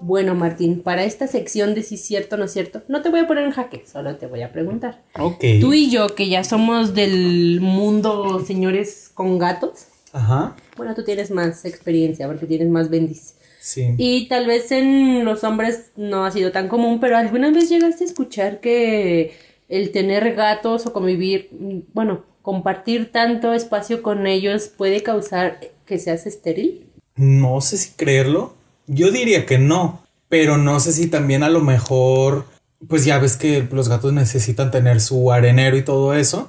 [0.00, 3.44] Bueno, Martín, para esta sección de sí cierto, no cierto, no te voy a poner
[3.44, 5.02] en jaque, solo te voy a preguntar.
[5.18, 5.44] Ok.
[5.60, 11.30] Tú y yo, que ya somos del mundo señores con gatos, Ajá, bueno, tú tienes
[11.30, 13.34] más experiencia porque tienes más bendiz.
[13.60, 13.94] sí.
[13.98, 18.04] Y tal vez en los hombres no ha sido tan común, pero ¿alguna vez llegaste
[18.04, 19.32] a escuchar que
[19.68, 21.50] el tener gatos o convivir,
[21.92, 26.86] bueno, compartir tanto espacio con ellos puede causar que seas estéril?
[27.16, 28.57] No sé si creerlo.
[28.88, 32.46] Yo diría que no, pero no sé si también a lo mejor,
[32.88, 36.48] pues ya ves que los gatos necesitan tener su arenero y todo eso.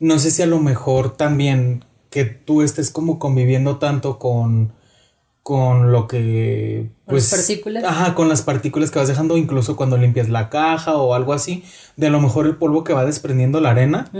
[0.00, 4.72] No sé si a lo mejor también que tú estés como conviviendo tanto con
[5.42, 7.84] con lo que ¿Con pues las partículas?
[7.84, 11.62] ajá con las partículas que vas dejando incluso cuando limpias la caja o algo así
[11.94, 14.10] de a lo mejor el polvo que va desprendiendo la arena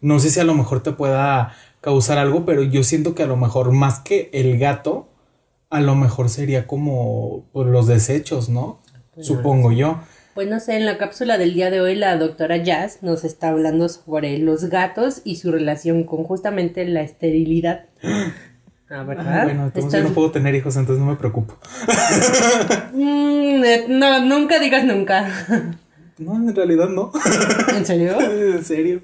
[0.00, 1.54] no sé si a lo mejor te pueda
[1.84, 5.06] causar algo, pero yo siento que a lo mejor más que el gato,
[5.74, 8.80] a lo mejor sería como pues, los desechos, ¿no?
[9.20, 9.98] Supongo yo.
[10.34, 13.48] Pues no sé, en la cápsula del día de hoy la doctora Jazz nos está
[13.48, 17.86] hablando sobre los gatos y su relación con justamente la esterilidad.
[18.88, 19.40] Ah, ¿verdad?
[19.40, 21.58] Ah, bueno, entonces yo no puedo tener hijos, entonces no me preocupo.
[22.92, 25.28] Mm, eh, no, nunca digas nunca.
[26.18, 27.10] No, en realidad no.
[27.74, 28.20] ¿En serio?
[28.20, 29.02] en serio.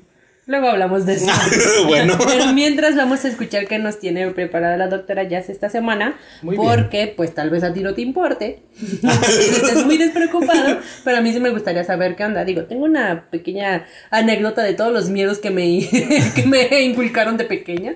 [0.50, 1.26] Luego hablamos de eso.
[1.86, 2.18] bueno.
[2.26, 6.56] Pero mientras vamos a escuchar qué nos tiene preparada la doctora Jazz esta semana, Muy
[6.56, 6.68] bien.
[6.68, 11.32] porque pues tal vez a ti no te importe, estés muy despreocupado, pero a mí
[11.32, 12.44] sí me gustaría saber qué onda.
[12.44, 15.88] Digo, tengo una pequeña anécdota de todos los miedos que me,
[16.34, 17.94] que me inculcaron de pequeña,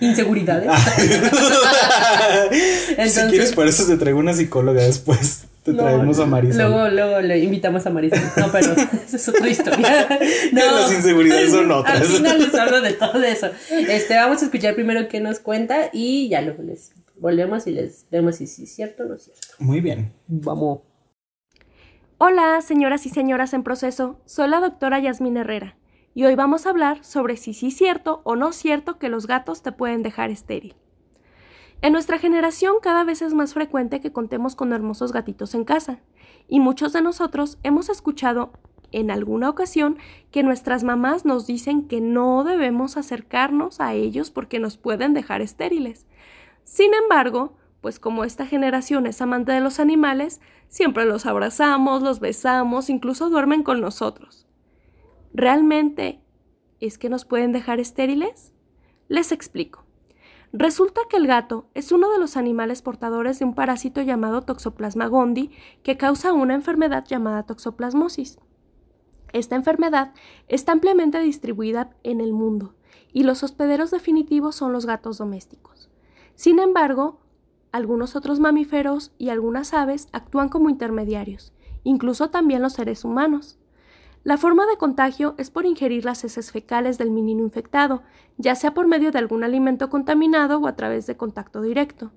[0.00, 0.70] inseguridades.
[2.50, 5.44] si Entonces- quieres, por eso te traigo una psicóloga después.
[5.64, 6.68] Te No, traemos a Marisa.
[6.68, 8.20] Luego, luego le invitamos a Marisol.
[8.36, 8.72] No, pero
[9.06, 10.08] esa es otra historia.
[10.52, 10.60] No.
[10.60, 12.02] Las inseguridades son otras.
[12.02, 13.48] Al final les hablo de todo eso.
[13.70, 18.06] Este, vamos a escuchar primero qué nos cuenta y ya luego les volvemos y les
[18.10, 19.46] vemos si sí es cierto o no es cierto.
[19.58, 20.12] Muy bien.
[20.26, 20.80] Vamos.
[22.18, 25.76] Hola, señoras y señoras en proceso, soy la doctora Yasmín Herrera
[26.14, 29.26] y hoy vamos a hablar sobre si sí es cierto o no cierto que los
[29.26, 30.76] gatos te pueden dejar estéril.
[31.84, 36.00] En nuestra generación cada vez es más frecuente que contemos con hermosos gatitos en casa
[36.48, 38.52] y muchos de nosotros hemos escuchado
[38.90, 39.98] en alguna ocasión
[40.30, 45.42] que nuestras mamás nos dicen que no debemos acercarnos a ellos porque nos pueden dejar
[45.42, 46.06] estériles.
[46.62, 52.18] Sin embargo, pues como esta generación es amante de los animales, siempre los abrazamos, los
[52.18, 54.46] besamos, incluso duermen con nosotros.
[55.34, 56.22] ¿Realmente
[56.80, 58.54] es que nos pueden dejar estériles?
[59.08, 59.84] Les explico.
[60.56, 65.08] Resulta que el gato es uno de los animales portadores de un parásito llamado Toxoplasma
[65.08, 65.50] gondii
[65.82, 68.38] que causa una enfermedad llamada toxoplasmosis.
[69.32, 70.12] Esta enfermedad
[70.46, 72.76] está ampliamente distribuida en el mundo
[73.12, 75.90] y los hospederos definitivos son los gatos domésticos.
[76.36, 77.18] Sin embargo,
[77.72, 83.58] algunos otros mamíferos y algunas aves actúan como intermediarios, incluso también los seres humanos.
[84.24, 88.02] La forma de contagio es por ingerir las heces fecales del menino infectado,
[88.38, 92.10] ya sea por medio de algún alimento contaminado o a través de contacto directo.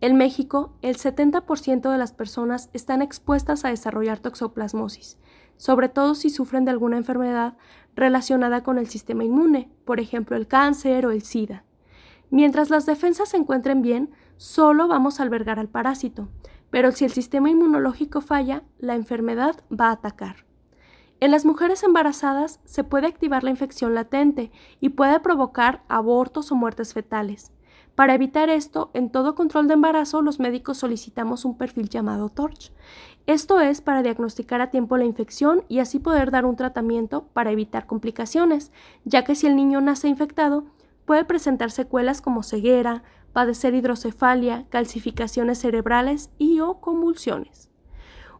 [0.00, 5.18] En México, el 70% de las personas están expuestas a desarrollar toxoplasmosis,
[5.56, 7.56] sobre todo si sufren de alguna enfermedad
[7.94, 11.62] relacionada con el sistema inmune, por ejemplo el cáncer o el SIDA.
[12.28, 16.28] Mientras las defensas se encuentren bien, solo vamos a albergar al parásito,
[16.70, 20.45] pero si el sistema inmunológico falla, la enfermedad va a atacar.
[21.18, 24.50] En las mujeres embarazadas se puede activar la infección latente
[24.80, 27.52] y puede provocar abortos o muertes fetales.
[27.94, 32.70] Para evitar esto, en todo control de embarazo los médicos solicitamos un perfil llamado TORCH.
[33.26, 37.50] Esto es para diagnosticar a tiempo la infección y así poder dar un tratamiento para
[37.50, 38.70] evitar complicaciones,
[39.04, 40.66] ya que si el niño nace infectado,
[41.06, 43.02] puede presentar secuelas como ceguera,
[43.32, 47.70] padecer hidrocefalia, calcificaciones cerebrales y o convulsiones.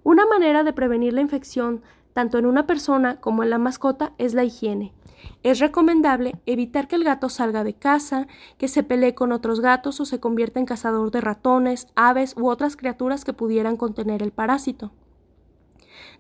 [0.02, 1.82] Una manera de prevenir la infección
[2.16, 4.94] tanto en una persona como en la mascota es la higiene.
[5.42, 8.26] Es recomendable evitar que el gato salga de casa,
[8.56, 12.48] que se pelee con otros gatos o se convierta en cazador de ratones, aves u
[12.48, 14.92] otras criaturas que pudieran contener el parásito.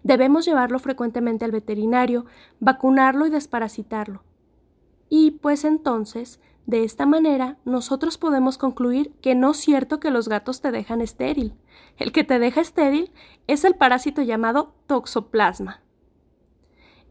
[0.02, 2.26] Debemos llevarlo frecuentemente al veterinario,
[2.60, 4.22] vacunarlo y desparasitarlo.
[5.08, 10.28] Y pues entonces, de esta manera, nosotros podemos concluir que no es cierto que los
[10.28, 11.54] gatos te dejan estéril.
[11.96, 13.12] El que te deja estéril
[13.46, 15.85] es el parásito llamado toxoplasma.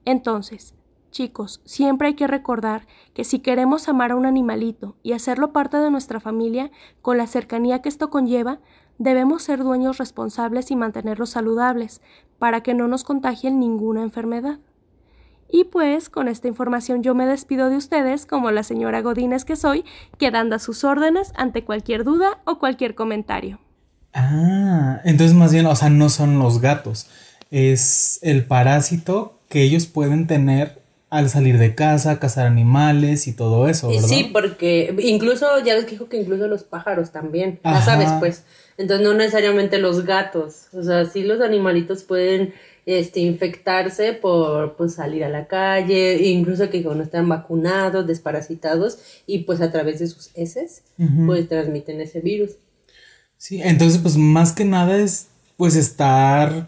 [0.05, 0.75] Entonces,
[1.15, 5.77] Chicos, siempre hay que recordar que si queremos amar a un animalito y hacerlo parte
[5.77, 8.59] de nuestra familia, con la cercanía que esto conlleva,
[8.97, 12.01] debemos ser dueños responsables y mantenerlos saludables,
[12.37, 14.59] para que no nos contagien ninguna enfermedad.
[15.49, 19.55] Y pues con esta información yo me despido de ustedes como la señora Godínez que
[19.55, 19.85] soy,
[20.17, 23.59] quedando a sus órdenes ante cualquier duda o cualquier comentario.
[24.13, 27.07] Ah, entonces más bien, o sea, no son los gatos,
[27.51, 30.79] es el parásito que ellos pueden tener
[31.09, 34.05] al salir de casa, cazar animales y todo eso, ¿verdad?
[34.05, 38.43] Sí, porque incluso, ya que dijo que incluso los pájaros también, ya sabes, pues.
[38.77, 42.53] Entonces no necesariamente los gatos, o sea, sí los animalitos pueden
[42.85, 49.43] este, infectarse por pues, salir a la calle, incluso que cuando están vacunados, desparasitados, y
[49.45, 50.83] pues a través de sus heces,
[51.25, 52.57] pues transmiten ese virus.
[53.37, 56.67] Sí, entonces pues más que nada es pues estar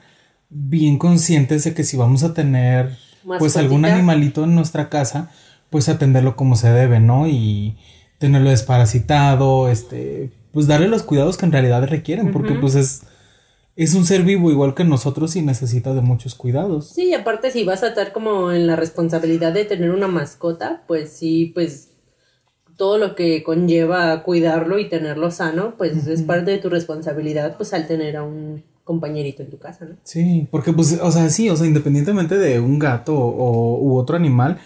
[0.49, 2.97] bien conscientes de que si vamos a tener
[3.39, 5.31] pues algún animalito en nuestra casa,
[5.69, 7.27] pues atenderlo como se debe, ¿no?
[7.27, 7.77] Y
[8.19, 13.01] tenerlo desparasitado, este, pues darle los cuidados que en realidad requieren, porque pues es
[13.77, 16.89] es un ser vivo igual que nosotros y necesita de muchos cuidados.
[16.89, 21.11] Sí, aparte si vas a estar como en la responsabilidad de tener una mascota, pues
[21.11, 21.91] sí, pues
[22.75, 27.71] todo lo que conlleva cuidarlo y tenerlo sano, pues es parte de tu responsabilidad, pues
[27.73, 29.97] al tener a un compañerito en tu casa, ¿no?
[30.03, 34.15] Sí, porque pues, o sea, sí, o sea, independientemente de un gato o, u otro
[34.15, 34.57] animal,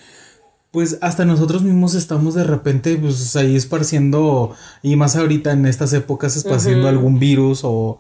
[0.72, 5.92] pues hasta nosotros mismos estamos de repente, pues ahí esparciendo, y más ahorita en estas
[5.92, 8.00] épocas esparciendo algún virus o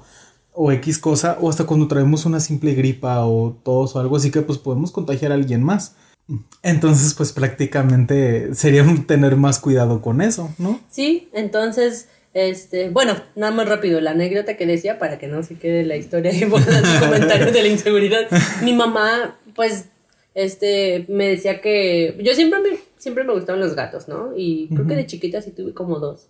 [0.53, 4.31] o X cosa, o hasta cuando traemos una simple gripa o tos o algo así
[4.31, 5.95] que pues podemos contagiar a alguien más.
[6.63, 10.79] Entonces, pues prácticamente sería tener más cuidado con eso, ¿no?
[10.89, 15.57] Sí, entonces, este, bueno, nada más rápido, la anécdota que decía para que no se
[15.57, 16.41] quede la historia y
[16.99, 18.27] comentarios de la inseguridad.
[18.63, 19.89] Mi mamá, pues,
[20.33, 24.31] este, me decía que yo siempre me, siempre me gustaban los gatos, ¿no?
[24.35, 26.29] Y creo que de chiquita sí tuve como dos.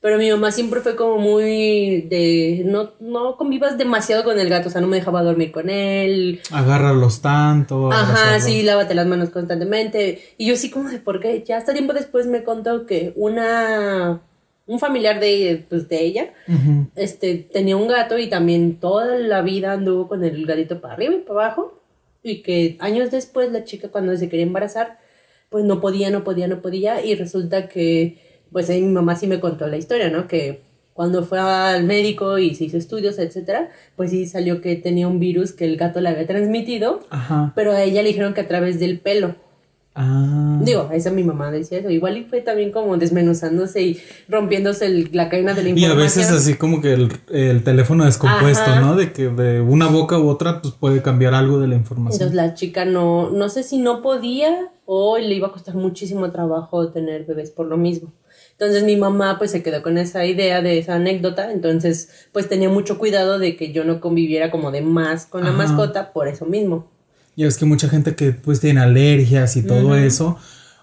[0.00, 4.68] Pero mi mamá siempre fue como muy de no, no convivas demasiado con el gato,
[4.68, 6.40] o sea, no me dejaba dormir con él.
[6.50, 7.92] Agárralos tanto.
[7.92, 10.20] Ajá, sí, lávate las manos constantemente.
[10.38, 11.44] Y yo sí como de por qué.
[11.46, 14.22] Ya hasta tiempo después me contó que una
[14.72, 16.32] un familiar de, pues, de ella,
[16.96, 21.14] este, tenía un gato y también toda la vida anduvo con el gatito para arriba
[21.14, 21.80] y para abajo.
[22.22, 24.98] Y que años después la chica cuando se quería embarazar,
[25.50, 27.04] pues no podía, no podía, no podía.
[27.04, 28.18] Y resulta que
[28.52, 30.28] pues ahí mi mamá sí me contó la historia, ¿no?
[30.28, 30.60] Que
[30.92, 35.18] cuando fue al médico y se hizo estudios, etcétera, pues sí salió que tenía un
[35.18, 37.52] virus que el gato le había transmitido, Ajá.
[37.56, 39.34] pero a ella le dijeron que a través del pelo.
[39.94, 40.58] Ah.
[40.62, 41.90] Digo, esa mi mamá decía eso.
[41.90, 45.98] Igual y fue también como desmenuzándose y rompiéndose la cadena de la información.
[45.98, 48.96] Y a veces así como que el, teléfono descompuesto, ¿no?
[48.96, 52.14] De que de una boca u otra pues puede cambiar algo de la información.
[52.14, 56.30] Entonces la chica no, no sé si no podía o le iba a costar muchísimo
[56.30, 58.12] trabajo tener bebés por lo mismo.
[58.52, 62.68] Entonces mi mamá pues se quedó con esa idea de esa anécdota, entonces pues tenía
[62.68, 66.46] mucho cuidado de que yo no conviviera como de más con la mascota por eso
[66.46, 66.91] mismo.
[67.36, 70.38] Ya ves que mucha gente que pues tiene alergias y todo eso,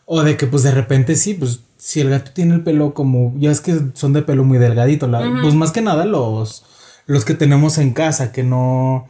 [0.05, 3.33] o de que pues de repente sí, pues si el gato tiene el pelo como,
[3.37, 5.09] ya es que son de pelo muy delgadito,
[5.41, 6.65] pues más que nada los,
[7.05, 9.07] los que tenemos en casa, que no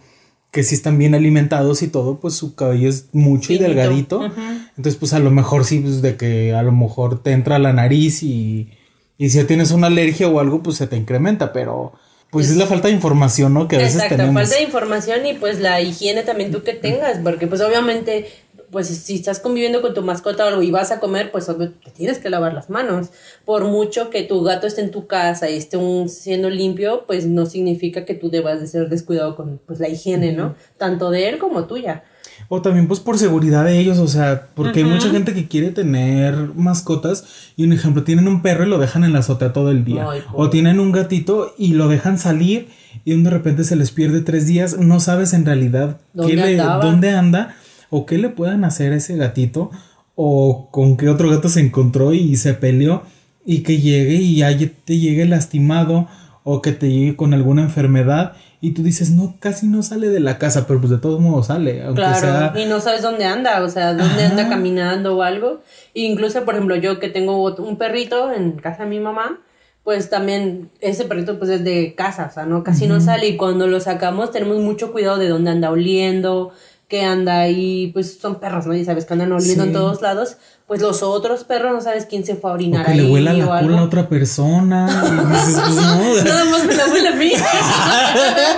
[0.51, 4.25] que si están bien alimentados y todo, pues su cabello es mucho y delgadito.
[4.25, 7.71] Entonces, pues a lo mejor sí, pues de que a lo mejor te entra la
[7.71, 8.71] nariz y,
[9.17, 11.93] y si ya tienes una alergia o algo, pues se te incrementa, pero
[12.29, 13.67] pues es, la falta de información, ¿no?
[13.67, 14.33] Que a veces tenemos.
[14.33, 18.27] falta de información y pues la higiene también tú que tengas, porque pues obviamente
[18.71, 21.71] pues si estás conviviendo con tu mascota o algo y vas a comer, pues obvio,
[21.71, 23.09] te tienes que lavar las manos.
[23.45, 25.77] Por mucho que tu gato esté en tu casa y esté
[26.07, 30.33] siendo limpio, pues no significa que tú debas de ser descuidado con pues la higiene,
[30.33, 30.55] ¿no?
[30.77, 32.03] Tanto de él como tuya.
[32.47, 35.69] O también pues por seguridad de ellos, o sea, porque hay mucha gente que quiere
[35.71, 37.25] tener mascotas
[37.55, 40.07] y un ejemplo, tienen un perro y lo dejan en la azotea todo el día.
[40.33, 42.69] o tienen un gatito y lo dejan salir
[43.05, 47.55] y de repente se les pierde tres días, no sabes en realidad ¿Dónde, dónde anda
[47.89, 49.71] o qué le puedan hacer a ese gatito
[50.15, 53.03] o con qué otro gato se encontró y se peleó
[53.45, 56.07] y que llegue y ya te llegue lastimado
[56.43, 60.19] o que te llegue con alguna enfermedad y tú dices, no, casi no sale de
[60.19, 61.83] la casa, pero pues de todos modos sale.
[61.83, 65.61] Aunque claro, y no sabes dónde anda, o sea, dónde anda caminando o algo.
[65.93, 69.39] E incluso, por ejemplo, yo que tengo un perrito en casa de mi mamá,
[69.83, 73.37] pues también ese perrito pues es de casa, o sea, no casi no sale y
[73.37, 76.51] cuando lo sacamos tenemos mucho cuidado de dónde anda oliendo,
[76.89, 78.75] que anda ahí, pues son perros, ¿no?
[78.75, 79.69] Y sabes que andan oliendo Sí.
[79.69, 80.37] en todos lados,
[80.67, 83.11] pues los otros perros no sabes quién se fue a O orinar que ahí le
[83.11, 83.69] huela o la algo.
[83.69, 84.87] cola a otra persona.
[84.89, 86.23] Y dices, pues no.
[86.23, 87.31] Nada más me la huele a mí.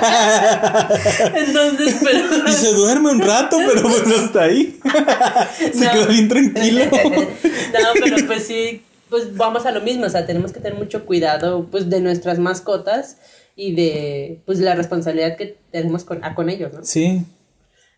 [1.35, 2.47] Entonces, pero.
[2.47, 4.79] Y se duerme un rato, pero pues hasta ahí.
[5.73, 5.91] Se No.
[5.91, 6.85] quedó bien tranquilo.
[6.93, 11.05] no, pero pues sí, pues vamos a lo mismo, o sea, tenemos que tener mucho
[11.05, 13.17] cuidado pues de nuestras mascotas
[13.55, 16.79] y de pues la responsabilidad que tenemos con, a con ellos, ¿no?
[16.83, 17.23] Sí.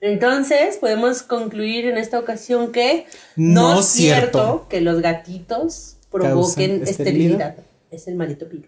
[0.05, 3.05] Entonces, podemos concluir en esta ocasión que
[3.37, 4.67] No no es cierto, cierto.
[4.69, 7.55] que los gatitos provoquen esterilidad.
[7.89, 8.67] Es el maldito virus.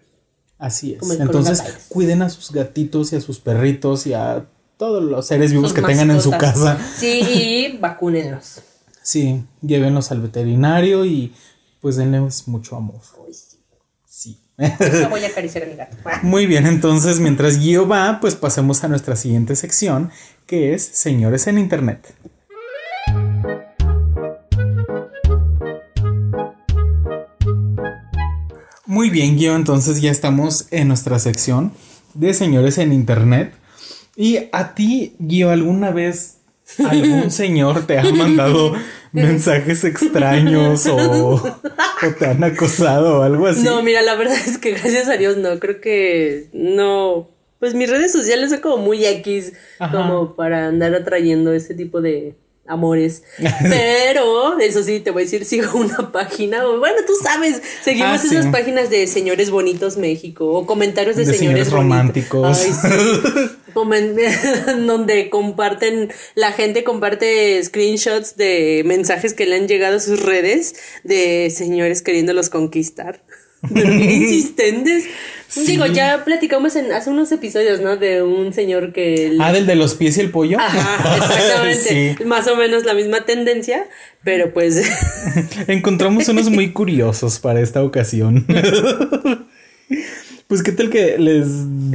[0.58, 0.98] Así es.
[0.98, 4.46] Como el Entonces, cuiden a sus gatitos y a sus perritos y a
[4.78, 6.78] todos los seres vivos Sus que tengan en su casa.
[6.96, 8.62] Sí, y vacúnenlos.
[9.02, 11.34] Sí, llévenlos al veterinario y
[11.82, 13.02] pues denles mucho amor.
[13.26, 13.34] Uy,
[14.06, 14.40] sí.
[15.10, 15.96] Voy a acariciar a mi gato.
[16.22, 20.10] Muy bien, entonces mientras Gio va, pues pasemos a nuestra siguiente sección,
[20.46, 22.14] que es Señores en Internet.
[28.86, 31.72] Muy bien, Gio, entonces ya estamos en nuestra sección
[32.14, 33.52] de Señores en Internet.
[34.14, 36.38] Y a ti, Gio, ¿alguna vez
[36.78, 38.74] algún señor te ha mandado
[39.12, 43.64] mensajes extraños o, o te han acosado o algo así?
[43.64, 47.35] No, mira, la verdad es que gracias a Dios no, creo que no.
[47.58, 49.92] Pues mis redes sociales son como muy X, Ajá.
[49.96, 52.34] como para andar atrayendo ese tipo de
[52.66, 53.22] amores.
[53.62, 58.10] Pero, eso sí, te voy a decir, sigo una página, o bueno, tú sabes, seguimos
[58.10, 58.34] Ah, sí.
[58.36, 62.58] esas páginas de Señores Bonitos México, o comentarios de, De señores, señores románticos.
[62.58, 63.50] Ay, sí.
[64.86, 70.74] Donde comparten, la gente comparte screenshots de mensajes que le han llegado a sus redes
[71.04, 73.22] de señores queriéndolos conquistar.
[73.74, 74.28] Pero qué
[75.64, 77.96] Digo, ya platicamos en, hace unos episodios, ¿no?
[77.96, 79.36] De un señor que...
[79.40, 80.58] Ah, del de los pies y el pollo.
[80.60, 82.16] Ajá, exactamente.
[82.18, 82.24] Sí.
[82.24, 83.86] Más o menos la misma tendencia,
[84.22, 84.82] pero pues...
[85.68, 88.46] Encontramos unos muy curiosos para esta ocasión.
[90.48, 91.46] Pues, ¿qué tal que les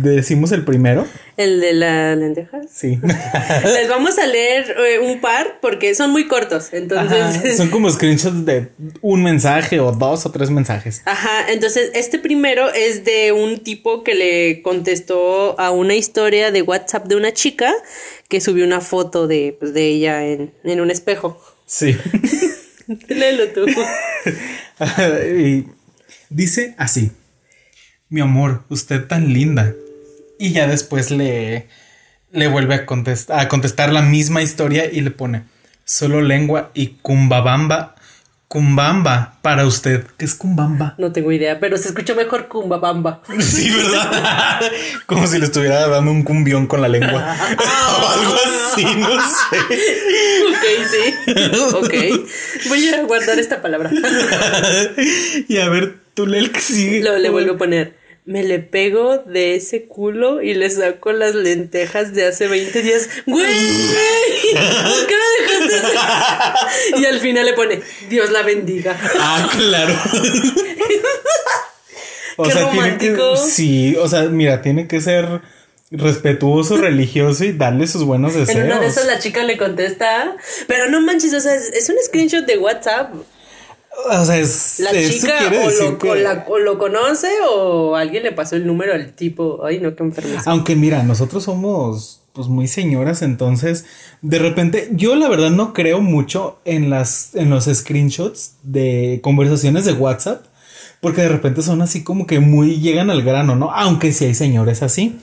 [0.04, 1.08] decimos el primero?
[1.38, 2.68] el de la lentejas.
[2.72, 3.00] Sí.
[3.64, 7.38] Les vamos a leer eh, un par porque son muy cortos, entonces...
[7.38, 8.68] Ajá, Son como screenshots de
[9.02, 11.02] un mensaje o dos o tres mensajes.
[11.06, 16.62] Ajá, entonces este primero es de un tipo que le contestó a una historia de
[16.62, 17.74] WhatsApp de una chica
[18.28, 21.42] que subió una foto de, pues, de ella en, en un espejo.
[21.66, 21.96] Sí.
[23.08, 23.66] Léelo tú.
[25.38, 25.66] y
[26.30, 27.12] dice así:
[28.12, 29.74] Mi amor, usted tan linda.
[30.38, 31.68] Y ya después le,
[32.32, 35.44] le vuelve a, contest- a contestar la misma historia y le pone
[35.86, 37.96] solo lengua y cumbabamba.
[38.50, 40.04] Cumbamba para usted.
[40.18, 40.94] ¿Qué es cumbamba?
[40.98, 43.22] No tengo idea, pero se escuchó mejor Kumba Bamba.
[43.40, 44.60] Sí, ¿verdad?
[45.06, 47.34] Como si le estuviera dando un cumbión con la lengua.
[47.58, 48.36] o algo
[48.74, 49.58] así, no sé.
[50.50, 51.34] ok, sí.
[51.76, 52.68] Ok.
[52.68, 53.90] Voy a guardar esta palabra.
[55.48, 57.00] y a ver, tú lee el que sigue.
[57.04, 58.01] Luego le vuelvo a poner.
[58.24, 63.10] Me le pego de ese culo y le saco las lentejas de hace 20 días.
[63.26, 63.46] ¡Güey!
[63.46, 67.00] ¿Por qué me dejaste hacer?
[67.00, 68.96] Y al final le pone, Dios la bendiga.
[69.20, 69.96] Ah, claro.
[72.38, 73.34] o Qué sea, tiene romántico.
[73.34, 73.40] que.
[73.52, 75.42] Sí, o sea, mira, tiene que ser
[75.92, 78.58] respetuoso, religioso y darle sus buenos deseos.
[78.60, 80.36] En una de esas la chica le contesta,
[80.68, 83.14] pero no manches, o sea, es, es un screenshot de WhatsApp.
[84.10, 84.80] O sea, es.
[84.80, 88.24] La eso chica quiere o decir lo, que- o la- o lo conoce o alguien
[88.24, 89.66] le pasó el número al tipo.
[89.66, 90.42] Ay, no, qué enfermedad.
[90.46, 93.84] Aunque mira, nosotros somos pues muy señoras, entonces
[94.22, 99.84] de repente yo la verdad no creo mucho en las en los screenshots de conversaciones
[99.84, 100.46] de WhatsApp
[101.02, 103.72] porque de repente son así como que muy llegan al grano, ¿no?
[103.74, 105.20] Aunque sí hay señores así,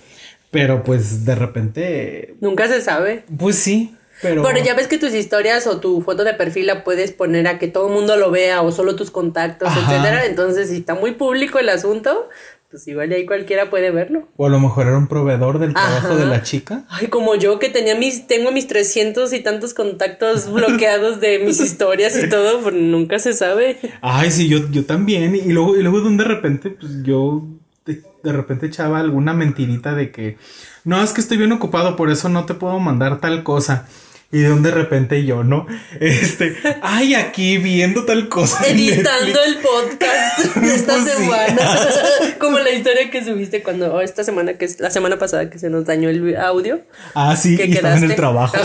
[0.51, 3.25] pero pues de repente Nunca se sabe.
[3.39, 7.13] pues sí, pero ya ves que tus historias o tu foto de perfil la puedes
[7.13, 9.81] poner a que todo el mundo lo vea o solo tus contactos, Ajá.
[9.81, 10.27] etcétera.
[10.27, 12.29] Entonces, si está muy público el asunto,
[12.71, 14.29] pues igual ahí cualquiera puede verlo.
[14.37, 16.17] o a lo mejor era un proveedor del trabajo Ajá.
[16.17, 16.85] de la chica.
[16.91, 21.61] Ay, como yo que tenía mis, tengo mis 300 y tantos contactos bloqueados de mis
[21.61, 23.79] historias y todo, pues nunca se sabe.
[24.03, 25.35] Ay, sí, yo, yo también.
[25.35, 27.45] Y luego, y luego de repente, pues yo
[27.87, 30.37] de, de repente echaba alguna mentirita de que
[30.85, 33.87] no, es que estoy bien ocupado, por eso no te puedo mandar tal cosa.
[34.31, 35.67] Y de un de repente yo, ¿no?
[36.01, 38.67] Este, ay, aquí viendo tal cosa.
[38.67, 41.23] Editando el podcast de esta Pues sí.
[41.23, 41.79] semana.
[42.39, 45.59] Como la historia que subiste cuando, oh, esta semana, que es la semana pasada que
[45.59, 46.83] se nos dañó el audio.
[47.15, 48.57] Ah, sí, que y estaba en el trabajo.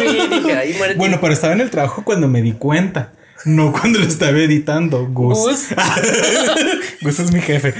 [0.00, 3.12] Dije, bueno, pero estaba en el trabajo cuando me di cuenta.
[3.44, 5.38] No cuando lo estaba editando, Gus.
[5.38, 5.66] Gus.
[7.02, 7.74] Gus es mi jefe.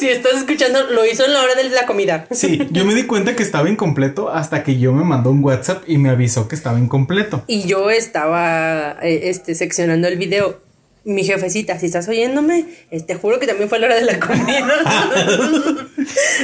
[0.00, 2.26] Si estás escuchando, lo hizo en la hora de la comida.
[2.30, 5.84] Sí, yo me di cuenta que estaba incompleto hasta que yo me mandó un WhatsApp
[5.86, 7.44] y me avisó que estaba incompleto.
[7.46, 10.69] Y yo estaba eh, este, seccionando el video.
[11.02, 12.66] Mi jefecita, si estás oyéndome,
[13.06, 14.66] te juro que también fue a la hora de la comida.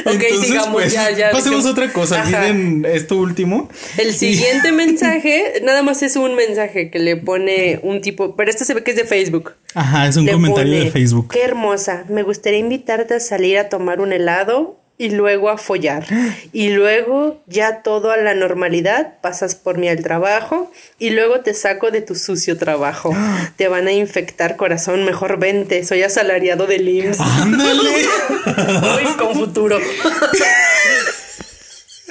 [0.06, 1.30] ok, Entonces, sigamos, pues, ya, ya.
[1.30, 2.24] Pasemos a otra cosa.
[2.24, 3.68] Miren esto último.
[3.98, 8.64] El siguiente mensaje, nada más es un mensaje que le pone un tipo, pero este
[8.64, 9.52] se ve que es de Facebook.
[9.74, 11.28] Ajá, es un Le comentario pone, de Facebook.
[11.32, 16.06] Qué hermosa, me gustaría invitarte a salir a tomar un helado y luego a follar.
[16.52, 21.54] Y luego ya todo a la normalidad, pasas por mí al trabajo y luego te
[21.54, 23.14] saco de tu sucio trabajo.
[23.56, 27.20] Te van a infectar corazón, mejor vente, soy asalariado del IMSS.
[27.20, 28.06] Ándale.
[28.94, 29.78] Hoy con futuro.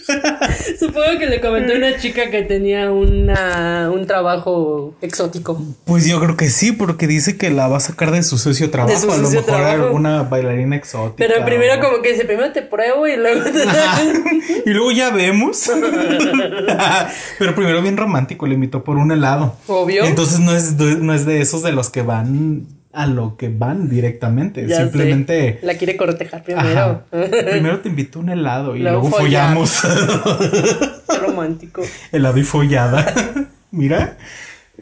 [0.79, 5.61] Supongo que le comentó una chica que tenía una, un trabajo exótico.
[5.85, 8.69] Pues yo creo que sí, porque dice que la va a sacar de su sucio
[8.69, 8.97] trabajo.
[8.99, 9.83] su a lo sucio mejor trabajo.
[9.85, 11.15] alguna bailarina exótica.
[11.27, 13.51] Pero primero o- como que dice, primero te pruebo y luego te...
[14.65, 15.69] y luego ya vemos.
[17.39, 19.55] Pero primero bien romántico, le invitó por un helado.
[19.67, 20.03] Obvio.
[20.05, 23.89] Entonces no es, no es de esos de los que van a lo que van
[23.89, 24.65] directamente.
[24.67, 25.59] Ya Simplemente.
[25.59, 25.65] sé.
[25.65, 27.03] La quiere cortejar primero.
[27.11, 29.81] Primero te invito a un helado y Luego follamos.
[31.09, 31.81] Qué romántico.
[32.11, 33.13] helado y follada.
[33.71, 34.17] Mira.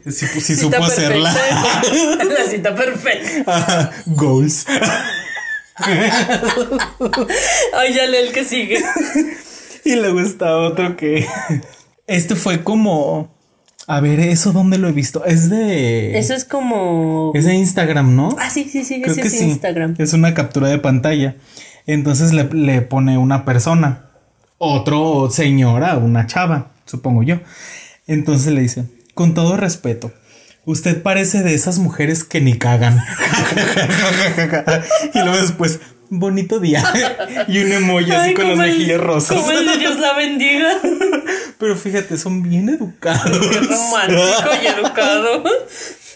[0.08, 1.34] Sí supo hacerla.
[2.28, 3.42] La cita perfecta.
[3.46, 3.90] Ajá.
[4.06, 4.66] Goals.
[7.72, 8.78] Ay, ya lee el que sigue.
[9.84, 11.26] Y luego está otro que.
[12.06, 13.34] Este fue como.
[13.86, 15.24] A ver, ¿eso dónde lo he visto?
[15.24, 16.18] Es de.
[16.18, 17.32] Eso es como...
[17.34, 18.34] Es de Instagram, ¿no?
[18.38, 19.44] Ah, sí, sí, sí, Creo ese que es sí.
[19.44, 19.94] Instagram.
[19.98, 21.36] Es una captura de pantalla.
[21.86, 24.06] Entonces le, le pone una persona.
[24.56, 27.40] Otro señora, una chava, supongo yo.
[28.06, 30.12] Entonces le dice: Con todo respeto.
[30.66, 32.98] Usted parece de esas mujeres que ni cagan.
[35.14, 35.80] y luego después,
[36.10, 36.82] bonito día.
[37.48, 39.36] y un emoji así Ay, con el- mejillas rosas.
[39.38, 40.80] Como el de Dios la bendiga.
[41.58, 43.46] Pero fíjate, son bien educados.
[43.48, 45.44] Qué romántico y educado.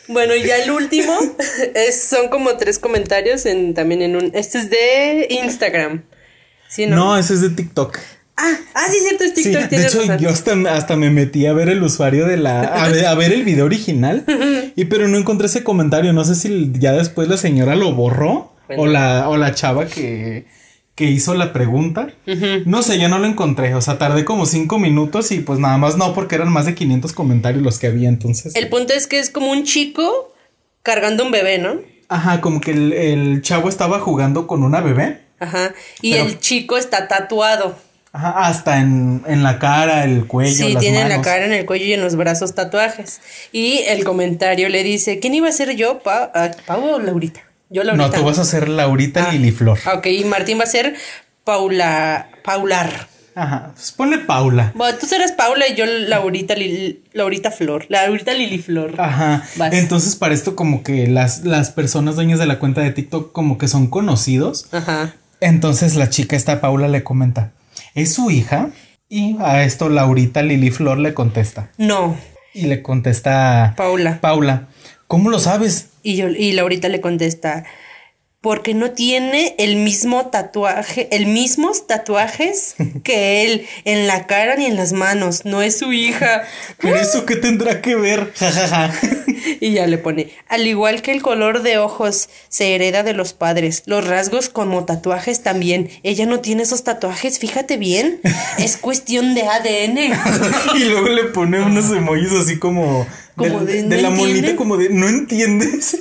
[0.09, 1.13] Bueno, y ya el último
[1.75, 4.31] es, son como tres comentarios en, también en un...
[4.35, 6.03] Este es de Instagram.
[6.69, 6.97] ¿Sí, no?
[6.97, 7.99] No, ese es de TikTok.
[8.41, 9.63] Ah, ah, sí, cierto, es Sí, TikTok.
[9.63, 10.19] de tienes hecho, razón.
[10.19, 12.61] yo hasta, hasta me metí a ver el usuario de la.
[12.63, 14.25] A ver, a ver el video original.
[14.77, 16.13] y pero no encontré ese comentario.
[16.13, 18.55] No sé si ya después la señora lo borró.
[18.77, 20.47] O la, o la chava que,
[20.95, 22.09] que hizo la pregunta.
[22.67, 23.75] No sé, yo no lo encontré.
[23.75, 26.75] O sea, tardé como cinco minutos y pues nada más no, porque eran más de
[26.75, 28.55] 500 comentarios los que había entonces.
[28.57, 30.35] El punto es que es como un chico
[30.83, 31.77] cargando un bebé, ¿no?
[32.09, 35.21] Ajá, como que el, el chavo estaba jugando con una bebé.
[35.39, 35.75] Ajá.
[36.03, 37.77] Y Pero- el chico está tatuado.
[38.11, 40.67] Ajá, hasta en, en la cara, el cuello.
[40.67, 43.21] Sí, las tiene en la cara, en el cuello y en los brazos tatuajes.
[43.53, 45.99] Y el comentario le dice, ¿quién iba a ser yo?
[45.99, 47.43] Pa ah, ¿Pau o Laurita?
[47.71, 48.09] Yo Laurita.
[48.09, 49.33] No, tú vas a ser Laurita Ah.
[49.33, 49.79] Liliflor.
[49.97, 50.95] Ok, y Martín va a ser
[51.45, 52.29] Paula...
[52.45, 53.09] Paular.
[53.35, 54.73] Ajá, pues ponle Paula.
[54.75, 57.87] Bueno, tú serás Paula y yo Laurita, Lil- Laurita Flor.
[57.89, 59.01] Laurita Liliflor.
[59.01, 59.45] Ajá.
[59.57, 59.73] Vas.
[59.75, 63.57] Entonces, para esto, como que las, las personas dueñas de la cuenta de TikTok, como
[63.59, 64.67] que son conocidos.
[64.73, 65.15] Ajá.
[65.41, 67.53] Entonces, la chica esta Paula le comenta:
[67.95, 68.71] ¿Es su hija?
[69.09, 71.71] Y a esto, Laurita Lili Flor le contesta.
[71.79, 72.17] No,
[72.55, 74.21] Y le contesta Paula.
[74.21, 74.67] Paula:
[75.07, 75.91] ¿Cómo lo sabes?
[76.09, 77.65] Y, yo, y Laurita le contesta,
[78.41, 84.65] porque no tiene el mismo tatuaje, el mismos tatuajes que él en la cara ni
[84.65, 86.45] en las manos, no es su hija.
[86.81, 88.33] ¿Pero eso qué tendrá que ver?
[89.61, 93.35] Y ya le pone, al igual que el color de ojos se hereda de los
[93.35, 95.91] padres, los rasgos como tatuajes también.
[96.03, 98.21] Ella no tiene esos tatuajes, fíjate bien,
[98.59, 99.99] es cuestión de ADN.
[100.75, 103.07] y luego le pone unos emojis así como.
[103.39, 104.91] Como de, de ¿no la monita, como de.
[104.91, 105.97] ¿No entiendes?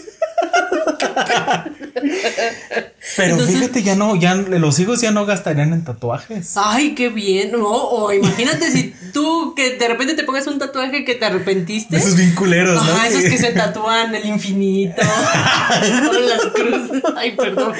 [3.15, 6.53] Pero fíjate, ya no, ya los hijos ya no gastarían en tatuajes.
[6.55, 7.51] Ay, qué bien.
[7.51, 11.97] No, o imagínate si tú que de repente te pongas un tatuaje que te arrepentiste.
[11.97, 12.81] Esos bien culeros, ¿no?
[12.81, 15.01] Ajá, esos que se tatúan el infinito.
[15.01, 17.03] o las cruces.
[17.15, 17.73] Ay, perdón.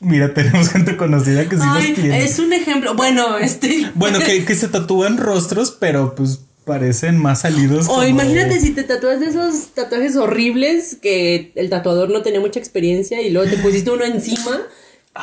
[0.00, 2.24] Mira, tenemos gente conocida que sí Ay, los tiene.
[2.24, 2.94] es un ejemplo.
[2.94, 3.90] Bueno, este.
[3.94, 7.86] Bueno, que, que se tatúan rostros, pero pues parecen más salidos.
[7.86, 12.22] O como imagínate de- si te tatúas de esos tatuajes horribles que el tatuador no
[12.22, 14.60] tenía mucha experiencia y luego te pusiste uno encima.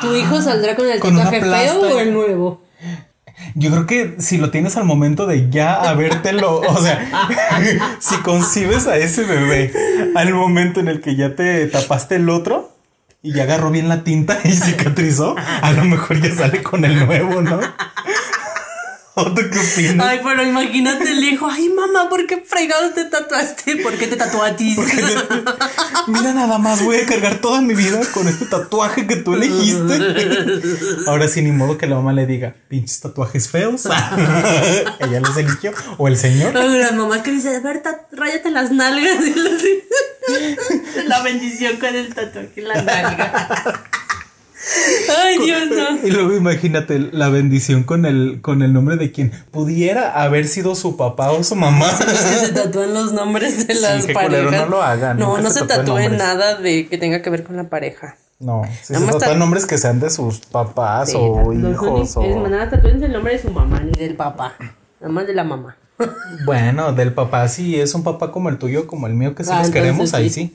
[0.00, 2.62] ¿Tu hijo saldrá con el Ah, con tatuaje feo o el nuevo?
[3.54, 7.10] Yo creo que si lo tienes al momento de ya habértelo, o sea,
[8.00, 9.72] si concibes a ese bebé
[10.14, 12.72] al momento en el que ya te tapaste el otro
[13.22, 17.04] y ya agarró bien la tinta y cicatrizó, a lo mejor ya sale con el
[17.06, 17.60] nuevo, ¿no?
[19.22, 20.06] ¿O tú qué opinas?
[20.06, 23.76] Ay, pero imagínate el hijo, ay mamá, ¿por qué fregados te tatuaste?
[23.76, 24.64] ¿Por qué te tatuaste?
[26.08, 29.98] Mira nada más, voy a cargar toda mi vida con este tatuaje que tú elegiste.
[31.06, 33.86] Ahora sí, ni modo que la mamá le diga, pinches tatuajes feos.
[35.00, 35.72] Ella los eligió.
[35.98, 36.56] O el señor.
[36.56, 39.16] Ay, las mamás que dicen, a ver, ráyate las nalgas.
[39.26, 43.84] Y los- La bendición con el tatuaje en la nalga.
[45.24, 46.06] Ay, Dios, no.
[46.06, 50.74] Y luego imagínate la bendición con el, con el nombre de quien pudiera haber sido
[50.74, 51.90] su papá o su mamá.
[51.98, 54.24] Que se tatúan los nombres de las parejas.
[54.24, 57.42] culero, no lo hagan, No, no se se tatúen nada de que tenga que ver
[57.44, 58.16] con la pareja.
[58.38, 61.52] No, si Nada se más tratan ta- nombres que sean de sus papás Sí, o
[61.54, 62.44] no hijos ni- o...
[62.44, 64.54] Es nada, tatúense el nombre de su mamá ni del papá.
[65.00, 65.76] Nada más de la mamá.
[66.44, 69.58] Bueno, del papá sí es un papá como el tuyo, como el mío, que Ah,
[69.58, 70.54] los entonces queremos, ahí sí.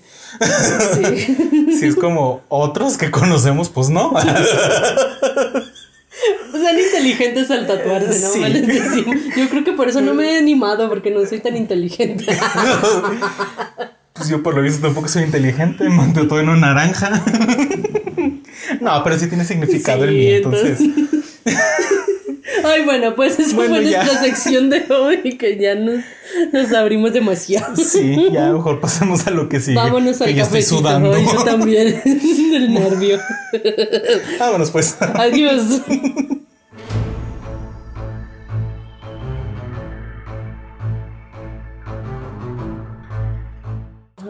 [0.96, 1.38] sí.
[1.80, 4.14] Si es como otros que conocemos, pues no.
[6.52, 8.30] Sean inteligentes al tatuarse, ¿no?
[8.30, 9.06] Sí.
[9.38, 12.26] Yo creo que por eso no me he animado, porque no soy tan inteligente.
[14.14, 17.24] Pues yo por lo visto tampoco soy inteligente, me todo en una naranja.
[18.82, 20.80] No, pero sí tiene significado el mío, entonces.
[22.64, 24.04] Ay, bueno, pues esa Bueno, fue ya.
[24.04, 26.04] nuestra sección de hoy, que ya nos,
[26.52, 27.76] nos abrimos demasiado.
[27.76, 29.76] Sí, ya mejor pasemos a lo que sigue.
[29.76, 30.78] Vámonos que al ya estoy cafecito.
[30.80, 31.14] sudando.
[31.14, 32.02] Ay, yo también,
[32.52, 33.20] del nervio.
[34.40, 34.98] Vámonos pues.
[35.00, 35.82] Adiós.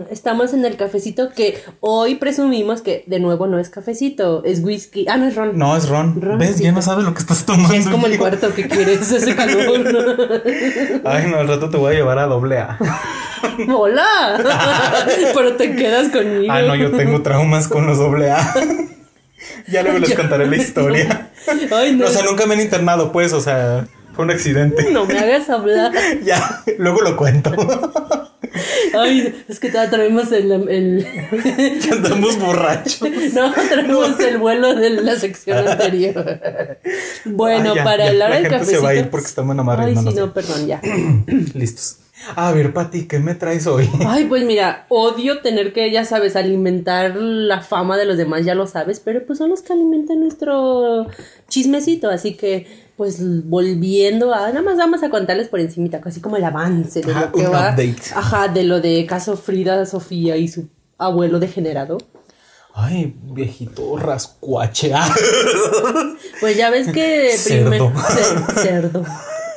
[0.09, 5.05] Estamos en el cafecito que hoy presumimos que de nuevo no es cafecito, es whisky.
[5.07, 5.57] Ah, no es ron.
[5.57, 6.21] No, es Ron.
[6.21, 6.57] Ron, ¿Ves?
[6.57, 6.63] sí.
[6.63, 7.73] Ya no sabes lo que estás tomando.
[7.73, 10.43] Es como el cuarto que quieres, ese calor.
[11.05, 12.77] Ay, no, al rato te voy a llevar a doble A.
[13.73, 15.05] ¡Hola!
[15.33, 16.51] Pero te quedas conmigo.
[16.53, 18.53] Ah, no, yo tengo traumas con los doble A.
[19.67, 21.31] Ya luego les contaré la historia.
[21.71, 22.05] Ay, no.
[22.05, 24.91] O sea, nunca me han internado, pues, o sea, fue un accidente.
[24.91, 25.91] No me hagas hablar.
[26.23, 27.51] Ya, luego lo cuento.
[28.99, 31.07] Ay, es que todavía traemos el, el...
[31.91, 33.01] Andamos borrachos.
[33.33, 36.39] No, traemos el vuelo de la sección anterior.
[37.25, 38.77] Bueno, Ah, ya, para ya, el hora la del gente cafecito.
[38.79, 40.81] se va a ir porque estamos nada más Ay, sí, no, perdón, ya.
[41.53, 41.97] Listos.
[42.35, 43.89] A ver, Pati, ¿qué me traes hoy?
[44.07, 48.55] Ay, pues mira, odio tener que, ya sabes, alimentar la fama de los demás, ya
[48.55, 51.07] lo sabes, pero pues son los que alimentan nuestro
[51.47, 56.37] chismecito, así que, pues volviendo a, nada más vamos a contarles por encimita, así como
[56.37, 57.69] el avance de Ajá, lo que va.
[57.71, 57.95] update.
[58.15, 61.97] Ajá, de lo de caso Frida Sofía y su abuelo degenerado.
[62.73, 64.91] Ay, viejito rascuache.
[64.93, 65.11] Ah,
[66.39, 67.69] Pues ya ves que Cerdo.
[67.69, 67.93] primer-
[68.61, 69.03] cerdo,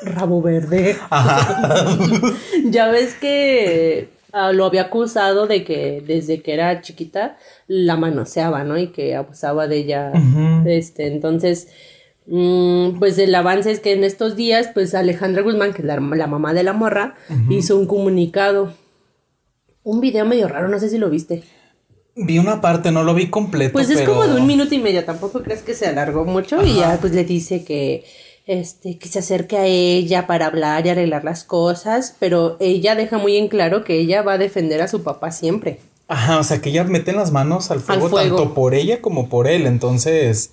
[0.03, 0.97] rabo verde.
[2.71, 7.37] ya ves que ah, lo había acusado de que desde que era chiquita
[7.67, 8.79] la manoseaba, ¿no?
[8.79, 10.13] Y que abusaba de ella.
[10.67, 11.69] Este, entonces,
[12.27, 15.97] mm, pues el avance es que en estos días, pues Alejandra Guzmán, que es la,
[15.99, 17.15] la mamá de la morra,
[17.49, 18.73] hizo un comunicado.
[19.83, 21.43] Un video medio raro, no sé si lo viste.
[22.15, 23.73] Vi una parte, no lo vi completo.
[23.73, 26.63] Pues es pero- como de un minuto y medio, tampoco crees que se alargó mucho
[26.63, 28.05] y ya pues le dice que
[28.47, 33.19] este que se acerque a ella para hablar y arreglar las cosas, pero ella deja
[33.19, 35.81] muy en claro que ella va a defender a su papá siempre.
[36.09, 38.37] Ajá, o sea que ella mete las manos al fuego, fuego.
[38.37, 39.67] tanto por ella como por él.
[39.67, 40.51] Entonces,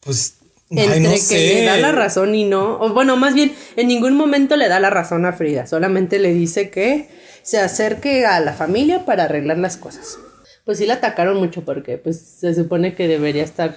[0.00, 0.34] pues.
[0.70, 1.54] ay, Entre no que sé.
[1.54, 4.78] le da la razón y no, o bueno, más bien en ningún momento le da
[4.78, 7.08] la razón a Frida, solamente le dice que
[7.42, 10.18] se acerque a la familia para arreglar las cosas.
[10.64, 13.74] Pues sí la atacaron mucho porque pues se supone que debería estar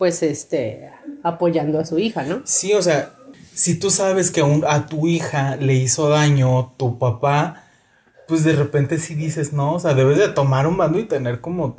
[0.00, 0.90] pues este
[1.22, 2.40] apoyando a su hija, ¿no?
[2.44, 3.12] Sí, o sea,
[3.52, 7.64] si tú sabes que a, un- a tu hija le hizo daño tu papá,
[8.26, 11.42] pues de repente sí dices, no, o sea, debes de tomar un bando y tener
[11.42, 11.76] como,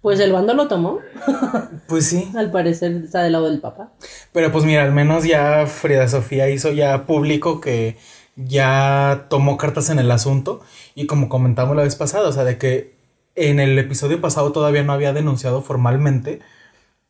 [0.00, 1.00] Pues el bando lo tomó,
[1.86, 2.32] pues sí.
[2.34, 3.92] al parecer está del lado del papá.
[4.32, 7.98] Pero pues mira, al menos ya Frida Sofía hizo ya público que
[8.36, 10.62] ya tomó cartas en el asunto
[10.94, 12.94] y como comentamos la vez pasada, o sea, de que
[13.34, 16.40] en el episodio pasado todavía no había denunciado formalmente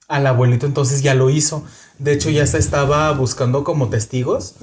[0.08, 1.64] al abuelito, entonces ya lo hizo.
[1.98, 4.56] De hecho, ya se estaba buscando como testigos.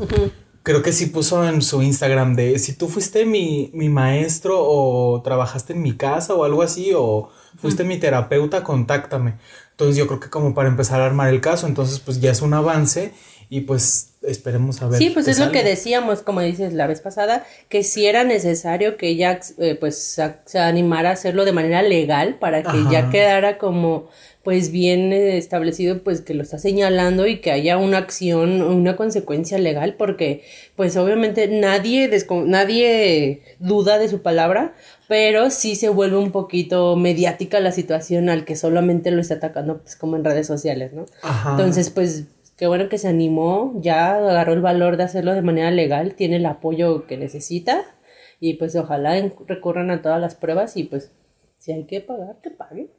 [0.64, 5.22] Creo que sí puso en su Instagram de si tú fuiste mi, mi maestro o
[5.24, 9.40] trabajaste en mi casa o algo así o fuiste mi terapeuta, contáctame.
[9.82, 12.44] Entonces yo creo que como para empezar a armar el caso, entonces pues ya es
[12.44, 13.14] un avance
[13.50, 15.00] y pues esperemos a ver.
[15.00, 18.96] Sí, pues es lo que decíamos, como dices la vez pasada, que si era necesario
[18.96, 22.92] que ella eh, pues se animara a hacerlo de manera legal para que Ajá.
[22.92, 24.08] ya quedara como
[24.44, 28.96] pues bien eh, establecido pues que lo está señalando y que haya una acción, una
[28.96, 30.44] consecuencia legal porque
[30.76, 32.10] pues obviamente nadie
[32.46, 34.76] nadie duda de su palabra,
[35.12, 39.80] pero sí se vuelve un poquito mediática la situación al que solamente lo está atacando
[39.82, 41.06] pues como en redes sociales, ¿no?
[41.22, 41.52] Ajá.
[41.52, 45.70] Entonces pues qué bueno que se animó, ya agarró el valor de hacerlo de manera
[45.70, 47.84] legal, tiene el apoyo que necesita
[48.40, 51.12] y pues ojalá recurran a todas las pruebas y pues
[51.60, 52.90] si hay que pagar, que paguen.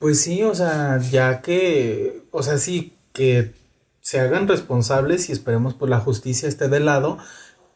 [0.00, 3.52] Pues sí, o sea, ya que, o sea, sí, que
[4.00, 7.18] se hagan responsables y esperemos pues la justicia esté de lado,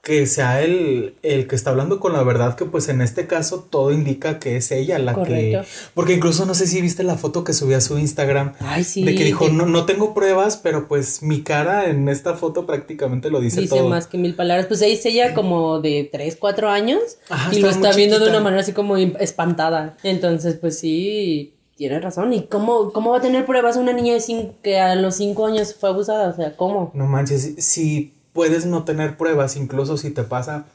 [0.04, 3.66] que sea el, el que está hablando con la verdad, que pues en este caso
[3.70, 5.62] todo indica que es ella la Correcto.
[5.62, 5.66] que...
[5.94, 8.52] Porque incluso no sé si viste la foto que subió a su Instagram.
[8.60, 9.02] Ay, sí.
[9.02, 12.66] de que dijo, que no, no tengo pruebas, pero pues mi cara en esta foto
[12.66, 13.88] prácticamente lo dice, dice todo.
[13.88, 14.66] más que mil palabras.
[14.66, 17.00] Pues ahí es ella como de 3, 4 años
[17.30, 19.96] Ajá, y lo está viendo de una manera así como espantada.
[20.02, 22.32] Entonces, pues sí, tiene razón.
[22.32, 25.46] ¿Y cómo, cómo va a tener pruebas una niña de cin- que a los 5
[25.46, 26.28] años fue abusada?
[26.28, 26.90] O sea, ¿cómo?
[26.94, 30.66] No manches, si puedes no tener pruebas, incluso si te pasa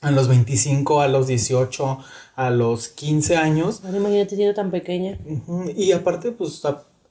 [0.00, 1.98] a los 25, a los 18,
[2.34, 5.18] a los 15 años, Ahora imagínate siendo tan pequeña.
[5.24, 6.60] Ujú, Y aparte, pues,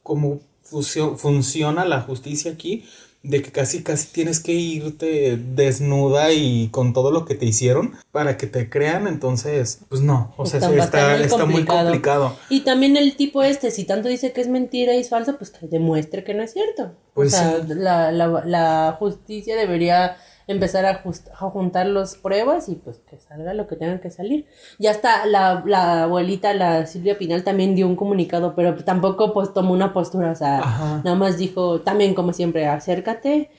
[0.04, 2.84] como funcio- funciona la justicia aquí,
[3.24, 7.94] de que casi, casi tienes que irte desnuda y con todo lo que te hicieron
[8.12, 11.84] para que te crean, entonces, pues no, o sea, Está está, está muy complicado.
[11.86, 12.38] complicado.
[12.50, 15.52] Y también el tipo este, si tanto dice que es mentira y es falso, pues
[15.52, 16.92] que demuestre que no es cierto.
[17.14, 17.74] Pues o sea, sí.
[17.76, 20.18] la, la, la justicia debería
[20.48, 24.10] empezar a, just- a juntar las pruebas y pues que salga lo que tenga que
[24.10, 24.46] salir.
[24.80, 29.54] Ya está, la, la abuelita, la Silvia Pinal, también dio un comunicado, pero tampoco pues
[29.54, 31.02] tomó una postura, o sea, Ajá.
[31.04, 33.52] nada más dijo, también como siempre, acércate,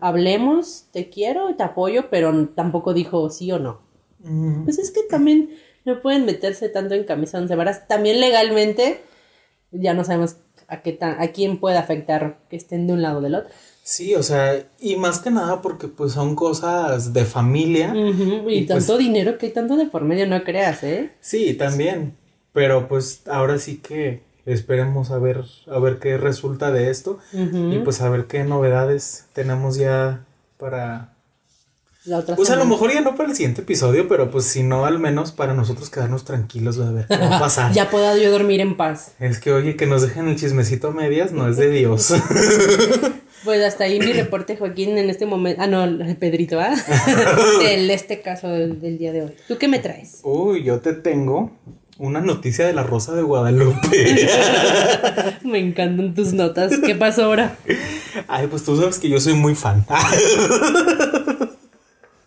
[0.00, 3.80] hablemos, te quiero, te apoyo, pero tampoco dijo sí o no.
[4.64, 5.50] Pues es que también
[5.84, 7.86] no pueden meterse tanto en camisa once varas.
[7.86, 9.02] También legalmente
[9.70, 10.36] ya no sabemos
[10.68, 13.50] a qué tan, a quién puede afectar que estén de un lado o del otro.
[13.82, 17.92] Sí, o sea, y más que nada porque pues son cosas de familia.
[17.94, 21.10] Y, Y pues- tanto dinero que hay tanto de por medio, no creas, ¿eh?
[21.20, 22.16] Sí, también.
[22.52, 27.18] Pero pues ahora sí que esperemos a ver, a ver qué resulta de esto.
[27.32, 30.24] Y pues a ver qué novedades tenemos ya
[30.58, 31.13] para
[32.04, 34.62] La otra Pues a lo mejor ya no para el siguiente episodio, pero pues si
[34.62, 37.72] no, al menos para nosotros quedarnos tranquilos de ver qué va a pasar.
[37.72, 39.12] Ya pueda yo dormir en paz.
[39.20, 42.12] Es que oye, que nos dejen el chismecito a medias no es de Dios.
[43.44, 45.60] Pues hasta ahí mi reporte, Joaquín, en este momento.
[45.62, 45.86] Ah, no,
[46.18, 46.74] Pedrito, ¿ah?
[47.60, 49.32] Del este caso del, del día de hoy.
[49.46, 50.20] ¿Tú qué me traes?
[50.22, 51.52] Uy, yo te tengo
[51.98, 54.28] una noticia de la Rosa de Guadalupe.
[55.44, 56.72] Me encantan tus notas.
[56.84, 57.56] ¿Qué pasó ahora?
[58.28, 59.84] Ay, pues tú sabes que yo soy muy fan.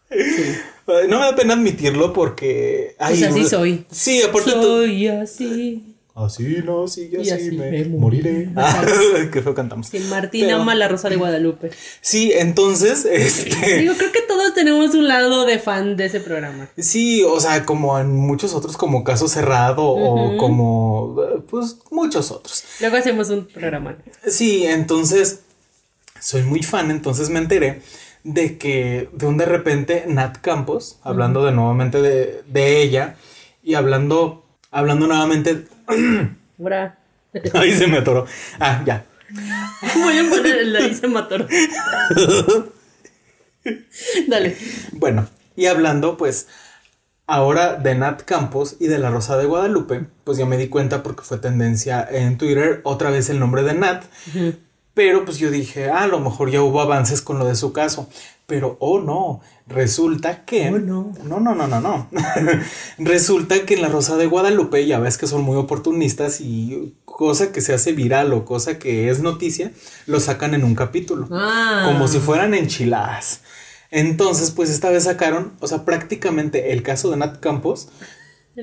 [0.10, 2.95] No me da pena admitirlo porque...
[2.97, 3.86] Ay, Pues así soy.
[3.91, 4.62] Sí, aparte tú...
[4.62, 5.93] Soy así.
[6.16, 8.47] Así no, sí, así, Y así me, me moriré.
[8.47, 9.30] moriré.
[9.32, 9.88] Qué feo cantamos.
[9.88, 11.70] Sí, Martín Pero- ama la Rosa de Guadalupe.
[12.01, 13.78] Sí, entonces, este...
[13.82, 16.70] Digo, creo que todos tenemos un lado de fan de ese programa.
[16.78, 21.18] Sí, o sea, como en muchos otros, como Caso Cerrado o como,
[21.51, 22.64] pues, muchos otros.
[22.80, 23.95] Luego hacemos un programa.
[24.26, 25.41] Sí, entonces,
[26.20, 27.82] soy muy fan, entonces me enteré
[28.28, 33.15] de que de un de repente Nat Campos, hablando de nuevamente de, de ella
[33.63, 35.65] y hablando, hablando nuevamente,
[36.57, 36.97] Bra.
[37.53, 38.25] ahí se me atoró.
[38.59, 39.05] Ah, ya.
[39.95, 41.38] Voy a poner el ahí se mató.
[44.28, 44.57] Dale.
[44.91, 46.47] Bueno, y hablando pues
[47.28, 51.01] ahora de Nat Campos y de la Rosa de Guadalupe, pues ya me di cuenta
[51.01, 54.03] porque fue tendencia en Twitter otra vez el nombre de Nat.
[54.97, 57.71] Pero pues yo dije, ah, a lo mejor ya hubo avances con lo de su
[57.71, 58.09] caso.
[58.47, 60.69] Pero, oh no, resulta que...
[60.69, 61.13] Oh, no.
[61.23, 62.09] No, no, no, no, no.
[62.97, 67.51] resulta que en la Rosa de Guadalupe, ya ves que son muy oportunistas y cosa
[67.51, 69.71] que se hace viral o cosa que es noticia,
[70.07, 71.83] lo sacan en un capítulo Ah.
[71.85, 73.41] como si fueran enchiladas.
[73.91, 77.89] Entonces, pues esta vez sacaron, o sea, prácticamente el caso de Nat Campos.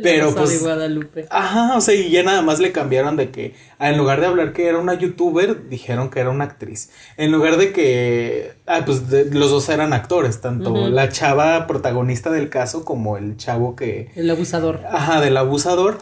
[0.03, 1.27] Pero, pues- de Guadalupe.
[1.31, 4.27] Ajá, o sea, y ya nada más le cambiaron de que, ah, en lugar de
[4.27, 6.91] hablar que era una youtuber, dijeron que era una actriz.
[7.17, 12.31] En lugar de que, ah, pues de- los dos eran actores, tanto la chava protagonista
[12.31, 14.81] del caso como el chavo que, El abusador.
[14.91, 15.99] Ajá, del abusador.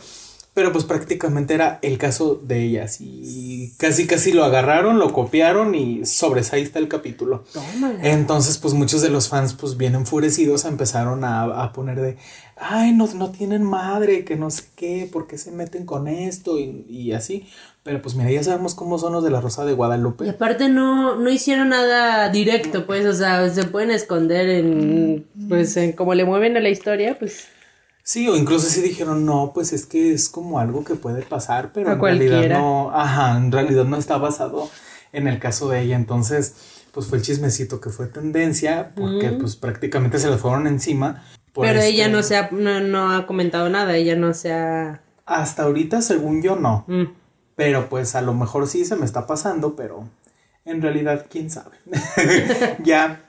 [0.55, 2.98] Pero pues prácticamente era el caso de ellas.
[3.00, 7.44] Y casi casi lo agarraron, lo copiaron y sobres ahí está el capítulo.
[7.55, 7.98] Tómala.
[8.03, 12.18] Entonces, pues muchos de los fans, pues bien enfurecidos, empezaron a, a poner de,
[12.59, 16.59] ay, no, no tienen madre, que no sé qué, ¿por qué se meten con esto?
[16.59, 17.46] Y, y así.
[17.82, 20.28] Pero pues mira, ya sabemos cómo son los de la Rosa de Y Guadalupe.
[20.28, 25.92] aparte no, no hicieron nada directo, pues, o sea, se pueden esconder en, pues, en
[25.92, 27.46] como le mueven a la historia, pues,
[28.03, 31.70] Sí, o incluso sí dijeron, no, pues es que es como algo que puede pasar,
[31.72, 34.68] pero en realidad no, ajá, en realidad no está basado
[35.12, 35.96] en el caso de ella.
[35.96, 36.55] Entonces,
[36.92, 41.24] pues fue el chismecito que fue tendencia, porque pues prácticamente se le fueron encima.
[41.55, 45.00] pero ella este- no se ha, no, no ha comentado nada, ella no se ha...
[45.24, 46.84] Hasta ahorita, según yo, no.
[46.88, 47.05] Mm.
[47.55, 50.09] Pero pues a lo mejor sí se me está pasando, pero
[50.64, 51.76] En realidad, quién sabe.
[52.84, 53.24] ya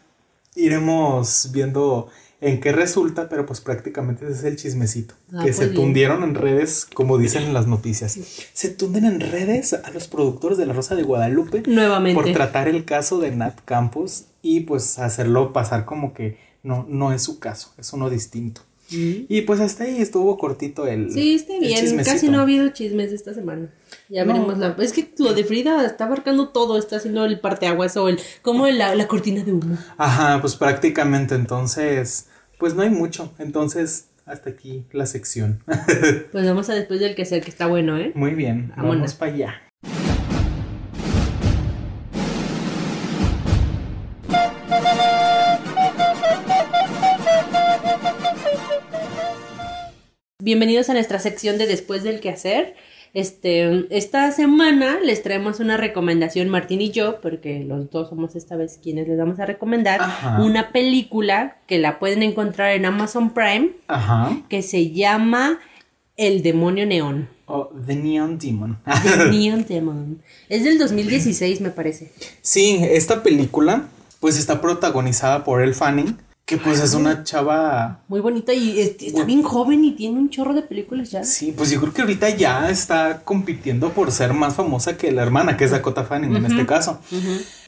[0.56, 2.10] iremos viendo
[2.44, 5.16] en qué resulta, pero pues prácticamente ese es el chismecito.
[5.34, 5.76] Ah, que pues se bien.
[5.76, 8.18] tundieron en redes, como dicen en las noticias.
[8.54, 12.22] Se tunden en redes a los productores de La Rosa de Guadalupe Nuevamente.
[12.22, 17.12] por tratar el caso de Nat Campos y pues hacerlo pasar como que no, no
[17.14, 18.62] es su caso, es uno distinto.
[18.92, 19.26] Mm.
[19.30, 21.12] Y pues hasta ahí estuvo cortito el.
[21.12, 22.04] Sí, está bien.
[22.04, 23.70] Casi no ha habido chismes esta semana.
[24.10, 24.34] Ya No.
[24.34, 24.76] veremos la.
[24.80, 26.78] Es que lo de Frida está abarcando todo.
[26.78, 28.20] Está haciendo el parteaguas o el.
[28.42, 29.78] Como la, la cortina de humo.
[29.98, 32.28] Ajá, pues prácticamente entonces,
[32.58, 33.34] pues no hay mucho.
[33.40, 35.64] Entonces, hasta aquí la sección.
[36.32, 38.12] Pues vamos a después del que sea que está bueno, ¿eh?
[38.16, 38.96] Muy bien, Vámonos.
[38.98, 39.62] vamos para allá.
[50.40, 52.76] Bienvenidos a nuestra sección de Después del Quehacer.
[53.14, 58.56] Este, esta semana les traemos una recomendación, Martín y yo, porque los dos somos esta
[58.56, 60.42] vez quienes les vamos a recomendar, Ajá.
[60.42, 64.42] una película que la pueden encontrar en Amazon Prime, Ajá.
[64.50, 65.60] que se llama
[66.18, 67.30] El Demonio Neón.
[67.46, 68.80] Oh, The Neon Demon.
[69.04, 70.22] The Neon Demon.
[70.50, 72.12] Es del 2016, me parece.
[72.42, 73.84] sí, esta película,
[74.22, 78.02] pues está protagonizada por El Fanning, que pues es una chava.
[78.08, 81.24] Muy bonita y está bien joven y tiene un chorro de películas ya.
[81.24, 85.22] Sí, pues yo creo que ahorita ya está compitiendo por ser más famosa que la
[85.22, 87.00] hermana, que es Dakota Fanning en este caso.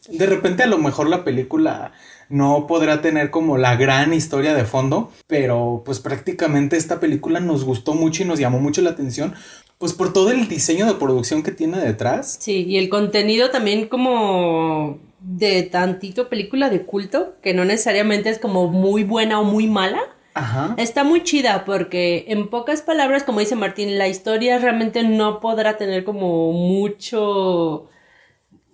[0.09, 1.93] De repente a lo mejor la película
[2.27, 7.63] no podrá tener como la gran historia de fondo, pero pues prácticamente esta película nos
[7.63, 9.35] gustó mucho y nos llamó mucho la atención,
[9.77, 12.37] pues por todo el diseño de producción que tiene detrás.
[12.39, 18.37] Sí, y el contenido también como de tantito película de culto, que no necesariamente es
[18.37, 19.99] como muy buena o muy mala.
[20.35, 20.75] Ajá.
[20.77, 25.77] Está muy chida porque en pocas palabras, como dice Martín, la historia realmente no podrá
[25.77, 27.87] tener como mucho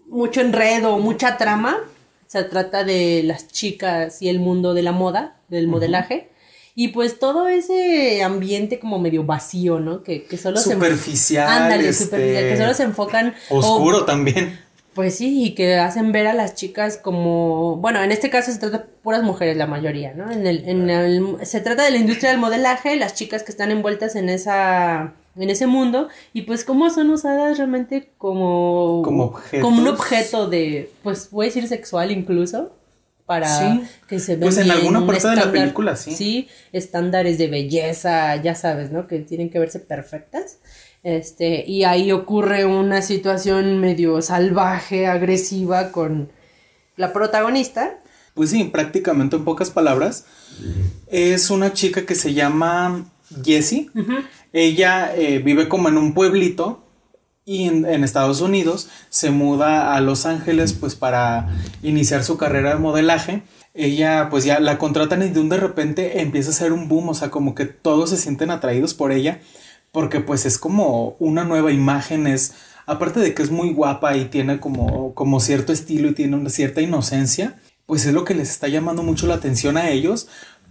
[0.08, 1.78] mucho enredo, mucha trama.
[2.28, 6.30] Se trata de las chicas y el mundo de la moda, del modelaje.
[6.76, 10.04] Y pues todo ese ambiente como medio vacío, ¿no?
[10.04, 10.72] Que, que solo se...
[10.74, 13.36] Superficial, Ándale, este, superficial, que solo se enfocan...
[13.49, 14.60] o- Oscuro también.
[14.94, 18.60] Pues sí, y que hacen ver a las chicas como, bueno, en este caso se
[18.60, 20.30] trata de puras mujeres la mayoría, ¿no?
[20.32, 23.72] En el, en el, se trata de la industria del modelaje, las chicas que están
[23.72, 29.62] envueltas en esa, en ese mundo, y pues cómo son usadas realmente como, Como objetos.
[29.66, 32.76] como un objeto de, pues voy a decir sexual incluso,
[33.26, 33.84] para Sí.
[34.10, 36.12] que se vean Pues en bien, alguna un parte de la película, sí.
[36.12, 39.08] Sí, estándares de belleza, ya sabes, ¿no?
[39.08, 40.58] Que tienen que verse perfectas.
[41.04, 46.32] Este, y ahí ocurre una situación medio salvaje, agresiva con
[46.95, 47.99] la protagonista.
[48.34, 50.26] Pues sí, prácticamente en pocas palabras.
[51.08, 53.06] Es una chica que se llama
[53.43, 53.89] Jessie.
[54.54, 56.86] Ella eh, vive como en un pueblito
[57.45, 61.49] y en, en Estados Unidos se muda a Los Ángeles pues para
[61.82, 63.41] iniciar su carrera de modelaje.
[63.74, 67.10] Ella pues ya la contratan y de un de repente empieza a ser un boom,
[67.10, 69.39] o sea, como que todos se sienten atraídos por ella
[69.92, 72.54] porque pues es como una nueva imagen, es
[72.86, 76.50] aparte de que es muy guapa y tiene como, como cierto estilo y tiene una
[76.50, 80.28] cierta inocencia, pues es lo que les está llamando mucho la atención a ellos,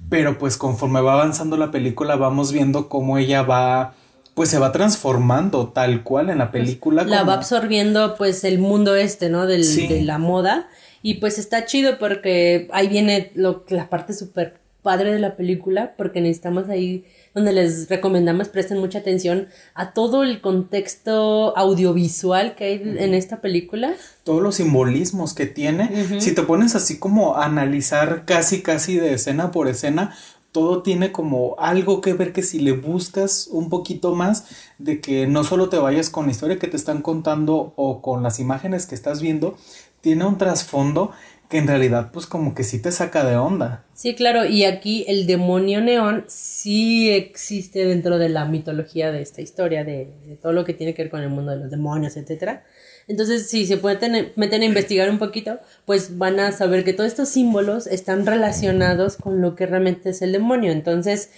[0.09, 3.95] pero pues conforme va avanzando la película vamos viendo cómo ella va,
[4.35, 7.05] pues se va transformando tal cual en la película.
[7.05, 9.47] La como- va absorbiendo pues el mundo este, ¿no?
[9.47, 9.87] Del, Sí.
[9.87, 10.68] De la moda.
[11.03, 15.95] Y pues está chido porque ahí viene lo, la parte súper padre de la película,
[15.97, 17.05] porque necesitamos ahí
[17.35, 23.41] donde les recomendamos presten mucha atención a todo el contexto audiovisual que hay en esta
[23.41, 23.95] película.
[24.24, 26.20] todos los simbolismos que tiene.
[26.20, 30.14] Si te pones así como a analizar casi casi de escena por escena,
[30.53, 34.47] todo tiene como algo que ver que si le buscas un poquito más
[34.78, 38.22] de que no solo te vayas con la historia que te están contando o con
[38.22, 39.57] las imágenes que estás viendo,
[40.01, 41.12] tiene un trasfondo
[41.51, 43.85] que en realidad pues como que sí te saca de onda.
[43.93, 49.43] Sí, claro, y aquí el demonio neón sí existe dentro de la mitología de esta
[49.43, 50.09] historia, de,
[50.41, 52.63] todo lo que tiene que ver con el mundo de los demonios, etcétera.
[53.09, 57.09] Entonces, si se pueden meten a investigar un poquito, pues van a saber que todos
[57.09, 60.71] estos símbolos están relacionados con lo que realmente es el demonio.
[60.71, 61.31] Entonces,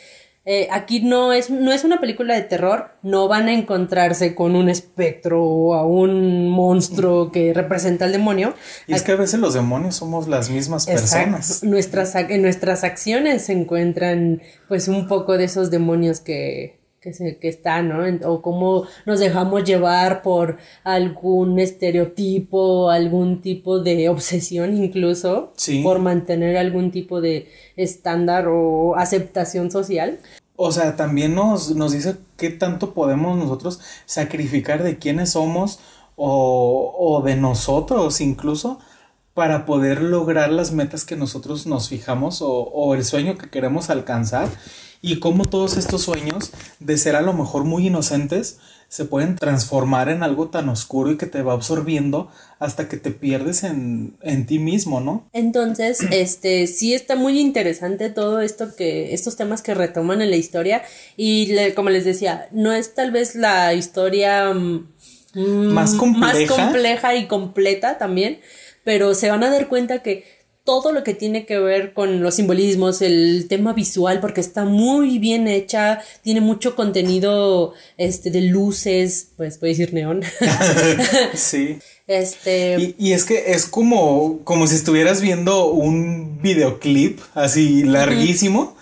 [0.44, 4.56] eh, aquí no es, no es una película de terror, no van a encontrarse con
[4.56, 8.54] un espectro o a un monstruo que representa al demonio.
[8.88, 11.62] Y es que a veces los demonios somos las mismas personas.
[11.62, 17.36] Nuestras, en nuestras acciones se encuentran pues un poco de esos demonios que, que, se,
[17.38, 18.30] que están, ¿no?
[18.30, 25.82] O cómo nos dejamos llevar por algún estereotipo, algún tipo de obsesión incluso, Sí.
[25.82, 30.18] por mantener algún tipo de estándar o aceptación social.
[30.56, 35.80] O sea, también nos, nos dice qué tanto podemos nosotros sacrificar de quiénes somos
[36.16, 38.78] o, o de nosotros incluso
[39.34, 43.88] para poder lograr las metas que nosotros nos fijamos o, o, el sueño que queremos
[43.88, 44.48] alcanzar
[45.02, 50.10] y cómo todos estos sueños de ser a lo mejor muy inocentes se pueden transformar
[50.10, 54.44] en algo tan oscuro y que te va absorbiendo hasta que te pierdes en, en
[54.44, 55.26] ti mismo, ¿no?
[55.32, 60.36] Entonces, este, sí está muy interesante todo esto que, estos temas que retoman en la
[60.36, 60.82] historia
[61.16, 64.86] y como les decía, no es tal vez la historia mm,
[65.72, 66.54] más, compleja.
[66.54, 68.40] más compleja y completa también,
[68.84, 72.36] pero se van a dar cuenta que todo lo que tiene que ver con los
[72.36, 79.28] simbolismos, el tema visual, porque está muy bien hecha, tiene mucho contenido este, de luces,
[79.36, 80.22] pues puede decir neón.
[81.34, 81.78] sí.
[82.06, 82.76] Este.
[82.78, 88.76] Y, y, es que es como, como si estuvieras viendo un videoclip así larguísimo.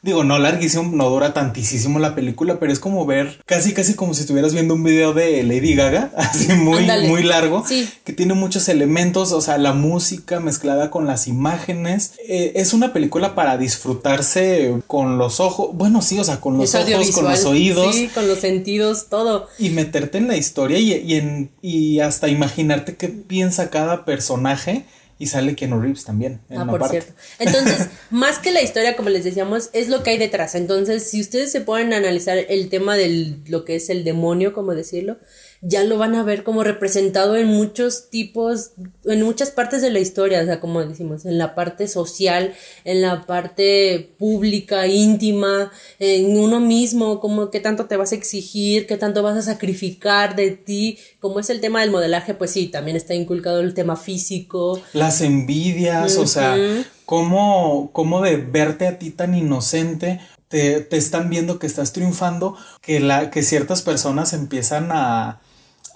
[0.00, 4.14] Digo, no larguísimo, no dura tantísimo la película, pero es como ver casi casi como
[4.14, 7.88] si estuvieras viendo un video de Lady Gaga, así muy, muy largo, sí.
[8.04, 12.12] que tiene muchos elementos, o sea, la música mezclada con las imágenes.
[12.28, 16.72] Eh, es una película para disfrutarse con los ojos, bueno, sí, o sea, con los
[16.72, 17.94] es ojos, con los oídos.
[17.94, 19.48] Sí, con los sentidos, todo.
[19.58, 24.84] Y meterte en la historia y, y, en, y hasta imaginarte qué piensa cada personaje
[25.18, 26.40] y sale Keanu Reeves también.
[26.48, 27.00] En ah, una por parte.
[27.00, 27.20] cierto.
[27.38, 30.54] Entonces, más que la historia, como les decíamos, es lo que hay detrás.
[30.54, 34.74] Entonces, si ustedes se pueden analizar el tema de lo que es el demonio, como
[34.74, 35.18] decirlo,
[35.60, 38.72] ya lo van a ver como representado en muchos tipos,
[39.04, 42.54] en muchas partes de la historia, o sea, como decimos, en la parte social,
[42.84, 48.86] en la parte pública, íntima, en uno mismo, como qué tanto te vas a exigir,
[48.86, 52.68] qué tanto vas a sacrificar de ti, como es el tema del modelaje, pues sí,
[52.68, 54.80] también está inculcado el tema físico.
[54.92, 56.22] Las envidias, uh -huh.
[56.22, 56.56] o sea,
[57.04, 62.56] cómo, cómo de verte a ti tan inocente te, te, están viendo que estás triunfando,
[62.80, 65.40] que, la, que ciertas personas empiezan a,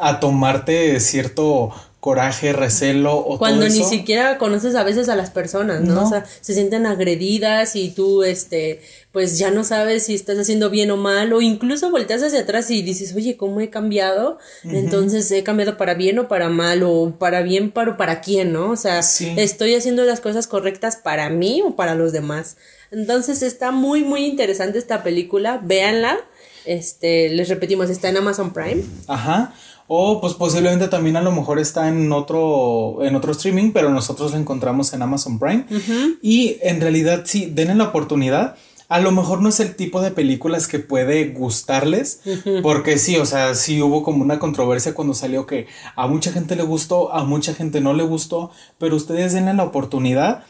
[0.03, 3.79] a tomarte cierto coraje, recelo o cuando todo eso.
[3.79, 5.95] ni siquiera conoces a veces a las personas, ¿no?
[5.95, 6.05] No.
[6.05, 8.81] O sea, se sienten agredidas y tú este
[9.13, 12.69] pues ya no sabes si estás haciendo bien o mal o incluso volteas hacia atrás
[12.73, 14.79] y dices, "Oye, ¿cómo he cambiado?" Uh -huh.
[14.79, 18.71] Entonces, he cambiado para bien o para mal o para bien para para quién, ¿no?
[18.73, 19.33] O sea, Sí.
[19.37, 22.57] estoy haciendo las cosas correctas para mí o para los demás.
[22.91, 26.19] Entonces, está muy muy interesante esta película, véanla.
[26.65, 28.83] Este, les repetimos, está en Amazon Prime.
[29.07, 29.55] Ajá.
[29.89, 34.33] O pues posiblemente también a lo mejor está en otro, en otro streaming, pero nosotros
[34.33, 35.67] la encontramos en Amazon Prime.
[35.71, 36.19] Uh -huh.
[36.23, 38.57] Y en realidad sí, denle la oportunidad.
[38.89, 42.63] A lo mejor no es el tipo de películas que puede gustarles, Uh -huh.
[42.63, 45.67] porque sí, o sea, sí hubo como una controversia cuando salió que
[45.97, 49.65] a mucha gente le gustó, a mucha gente no le gustó, pero ustedes denle la
[49.65, 50.45] oportunidad.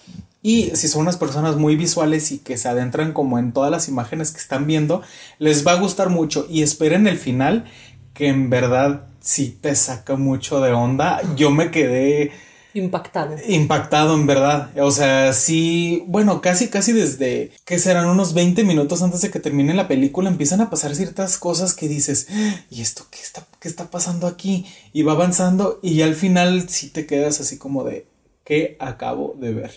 [0.44, 3.86] Y si son unas personas muy visuales y que se adentran como en todas las
[3.88, 5.02] imágenes que están viendo,
[5.38, 7.64] les va a gustar mucho y esperen el final
[8.12, 11.20] que en verdad sí te saca mucho de onda.
[11.36, 12.32] Yo me quedé
[12.74, 13.36] Impactado.
[13.46, 14.70] impactado en verdad.
[14.80, 19.40] O sea, sí, bueno, casi, casi desde que serán unos 20 minutos antes de que
[19.40, 22.28] termine la película, empiezan a pasar ciertas cosas que dices,
[22.70, 24.66] ¿y esto qué está, qué está pasando aquí?
[24.94, 28.06] Y va avanzando y al final sí te quedas así como de,
[28.44, 29.70] ¿qué acabo de ver?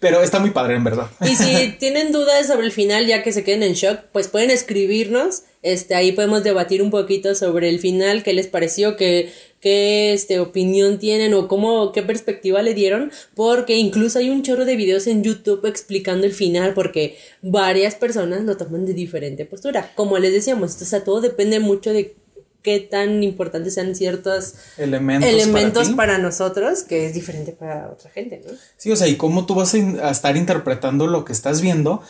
[0.00, 1.10] Pero está muy padre, en verdad.
[1.20, 4.50] Y si tienen dudas sobre el final, ya que se queden en shock, pues pueden
[4.50, 5.42] escribirnos.
[5.62, 10.38] Este, ahí podemos debatir un poquito sobre el final, qué les pareció, qué, qué este,
[10.38, 15.08] opinión tienen o cómo, qué perspectiva le dieron, porque incluso hay un chorro de videos
[15.08, 19.90] en YouTube explicando el final, porque varias personas lo toman de diferente postura.
[19.96, 22.14] Como les decíamos, o sea, todo depende mucho de
[22.62, 28.10] qué tan importantes sean ciertos elementos, elementos para, para, nosotros, que es diferente para otra
[28.10, 28.52] gente, ¿no?
[28.76, 32.02] Sí, o sea, y cómo tú vas a estar interpretando lo que estás viendo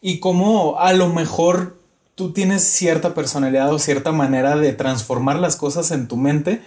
[0.00, 1.76] y cómo a lo mejor
[2.14, 6.62] tú tienes cierta personalidad o cierta manera de transformar las cosas en tu mente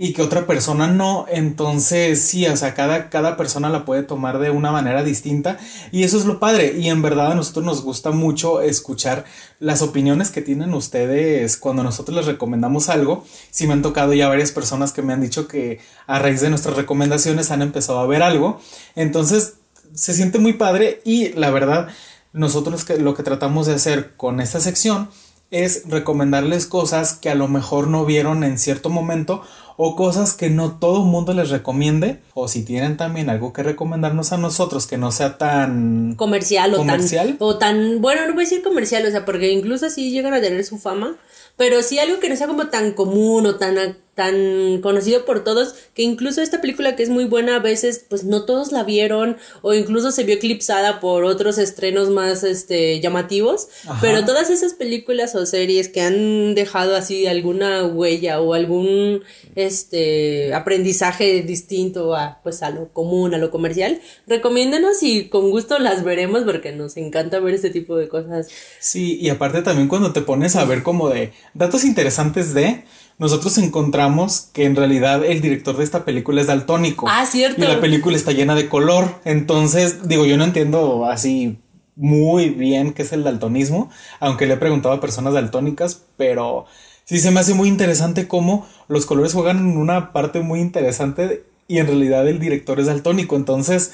[0.00, 4.38] y que otra persona no, entonces sí, o sea, cada, cada persona la puede tomar
[4.38, 5.58] de una manera distinta
[5.90, 6.78] y eso es lo padre.
[6.78, 9.24] Y en verdad a nosotros nos gusta mucho escuchar
[9.58, 14.28] las opiniones que tienen ustedes cuando nosotros les recomendamos algo, sí me han tocado ya
[14.28, 18.06] varias personas que me han dicho que a raíz de nuestras recomendaciones han empezado a
[18.06, 18.60] ver algo,
[18.94, 19.54] entonces
[19.94, 21.88] se siente muy padre y la verdad
[22.32, 25.10] nosotros que, lo que tratamos de hacer con esta sección
[25.50, 29.42] es recomendarles cosas que a lo mejor no vieron en cierto momento
[29.78, 34.32] o cosas que no todo mundo les recomiende o si tienen también algo que recomendarnos
[34.32, 37.28] a nosotros que no sea tan comercial o comercial.
[37.28, 40.34] tan o tan bueno no voy a decir comercial o sea porque incluso así llegan
[40.34, 41.16] a tener su fama
[41.56, 45.76] pero sí algo que no sea como tan común o tan tan conocido por todos
[45.94, 49.36] que incluso esta película que es muy buena a veces pues no todos la vieron
[49.62, 53.68] o incluso se vio eclipsada por otros estrenos más este llamativos
[54.00, 59.22] pero todas esas películas o series que han dejado así alguna huella o algún
[59.54, 65.78] este aprendizaje distinto a pues a lo común a lo comercial recomiéndanos y con gusto
[65.78, 68.48] las veremos porque nos encanta ver este tipo de cosas
[68.80, 72.84] sí y aparte también cuando te pones a ver como de datos interesantes de
[73.18, 77.06] nosotros encontramos que en realidad el director de esta película es daltónico.
[77.08, 77.64] Ah, cierto.
[77.64, 79.20] Y la película está llena de color.
[79.24, 81.58] Entonces, digo, yo no entiendo así
[81.96, 83.90] muy bien qué es el daltonismo,
[84.20, 86.66] aunque le he preguntado a personas daltónicas, pero
[87.04, 91.44] sí se me hace muy interesante cómo los colores juegan en una parte muy interesante
[91.68, 93.36] y en realidad el director es daltónico.
[93.36, 93.92] Entonces,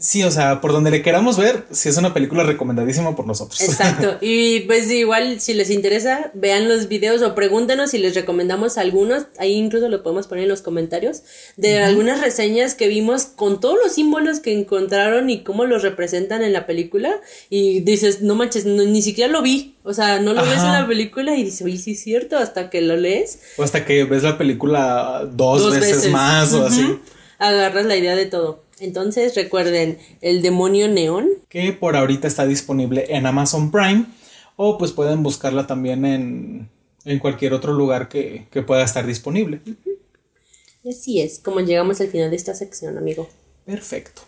[0.00, 3.60] Sí, o sea, por donde le queramos ver, sí es una película recomendadísima por nosotros.
[3.60, 4.16] Exacto.
[4.22, 9.24] Y pues igual, si les interesa, vean los videos o pregúntenos si les recomendamos algunos.
[9.38, 11.22] Ahí incluso lo podemos poner en los comentarios.
[11.56, 16.42] De algunas reseñas que vimos con todos los símbolos que encontraron y cómo los representan
[16.42, 17.20] en la película.
[17.50, 19.76] Y dices, no manches, ni siquiera lo vi.
[19.82, 22.70] O sea, no lo ves en la película y dices, oye, sí es cierto, hasta
[22.70, 23.40] que lo lees.
[23.58, 26.98] O hasta que ves la película dos, veces, más o así.
[27.38, 28.69] Agarras la idea de todo.
[28.80, 31.28] Entonces recuerden el demonio neón.
[31.48, 34.06] Que por ahorita está disponible en Amazon Prime.
[34.56, 36.70] O pues pueden buscarla también en,
[37.04, 39.60] en cualquier otro lugar que, pueda estar disponible.
[40.82, 43.28] Y así es, como llegamos al final de esta sección, amigo.
[43.64, 44.22] Perfecto.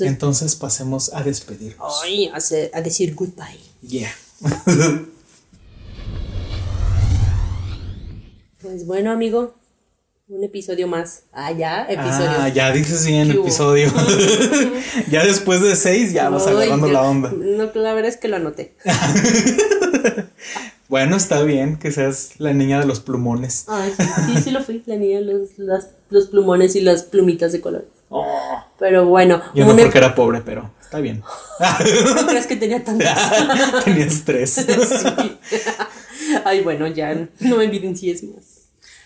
[0.00, 2.00] Entonces pasemos a despedirnos.
[2.02, 2.38] Ay, a,
[2.72, 3.60] a decir goodbye.
[3.82, 4.12] Yeah.
[8.60, 9.54] pues bueno, amigo,
[10.32, 11.24] un episodio más.
[11.32, 12.30] Ah, ya, episodio.
[12.38, 13.92] Ah, ya dices bien episodio.
[15.10, 17.32] ya después de seis ya vas agarrando la onda.
[17.32, 18.74] No, la verdad es que lo anoté.
[20.88, 23.66] bueno, está bien que seas la niña de los plumones.
[23.68, 25.50] Ay, sí, sí, lo fui, la niña de los,
[26.08, 27.86] los plumones y las plumitas de color.
[28.08, 28.64] Oh.
[28.78, 29.42] Pero bueno.
[29.54, 31.22] Yo no porque era pobre, pero está bien.
[32.16, 33.84] ¿No crees que tenía tantas?
[33.84, 34.50] Tenías tres.
[34.50, 34.66] sí.
[36.44, 38.51] Ay, bueno, ya no me evidencies más.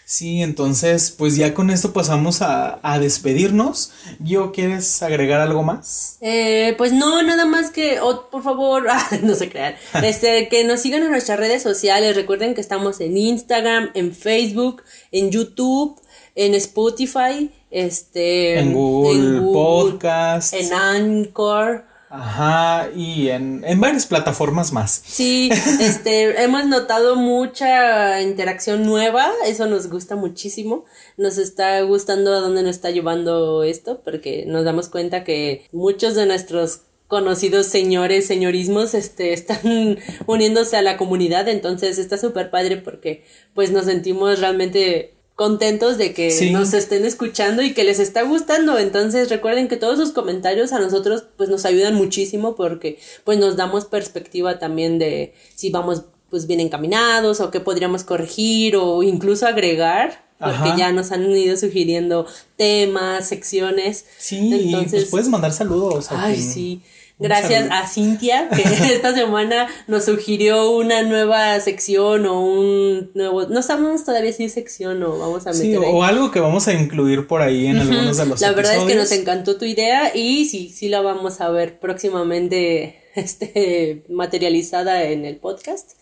[0.08, 3.90] Sí, entonces, pues ya con esto pasamos a, despedirnos.
[4.20, 6.18] ¿Yo quieres agregar algo más?
[6.20, 7.98] Eh, pues no, nada más que,
[8.30, 9.74] por favor, ah, no se crean,
[10.04, 12.14] este, que nos sigan en nuestras redes sociales.
[12.14, 16.00] Recuerden que estamos en Instagram, en Facebook, en YouTube,
[16.36, 21.84] en Spotify, este, en Google, Podcast, en Anchor.
[22.08, 25.02] Ajá, y en, en, varias plataformas más.
[25.04, 25.50] Sí,
[25.80, 30.84] este, hemos notado mucha interacción nueva, eso nos gusta muchísimo,
[31.16, 36.14] nos está gustando a dónde nos está llevando esto, porque nos damos cuenta que muchos
[36.14, 42.76] de nuestros conocidos señores, señorismos, este, están uniéndose a la comunidad, entonces está súper padre
[42.76, 48.22] porque pues nos sentimos realmente contentos de que nos estén escuchando y que les está
[48.22, 48.78] gustando.
[48.78, 53.54] Entonces recuerden que todos sus comentarios a nosotros pues nos ayudan muchísimo porque pues nos
[53.54, 59.46] damos perspectiva también de si vamos pues bien encaminados o qué podríamos corregir o incluso
[59.46, 60.26] agregar.
[60.38, 62.26] Porque ya nos han ido sugiriendo
[62.56, 64.04] temas, secciones.
[64.18, 66.08] Sí, Entonces, pues puedes mandar saludos.
[66.10, 66.82] ay, sí.
[67.18, 68.62] Gracias a Cintia, que
[68.94, 73.46] esta semana nos sugirió una nueva sección o un nuevo.
[73.46, 75.66] No sabemos todavía si es sección o vamos a meter.
[75.66, 78.76] Sí, o algo que vamos a incluir por ahí en algunos de los La verdad
[78.76, 84.04] es que nos encantó tu idea y sí, sí la vamos a ver próximamente este,
[84.10, 85.92] materializada en el podcast.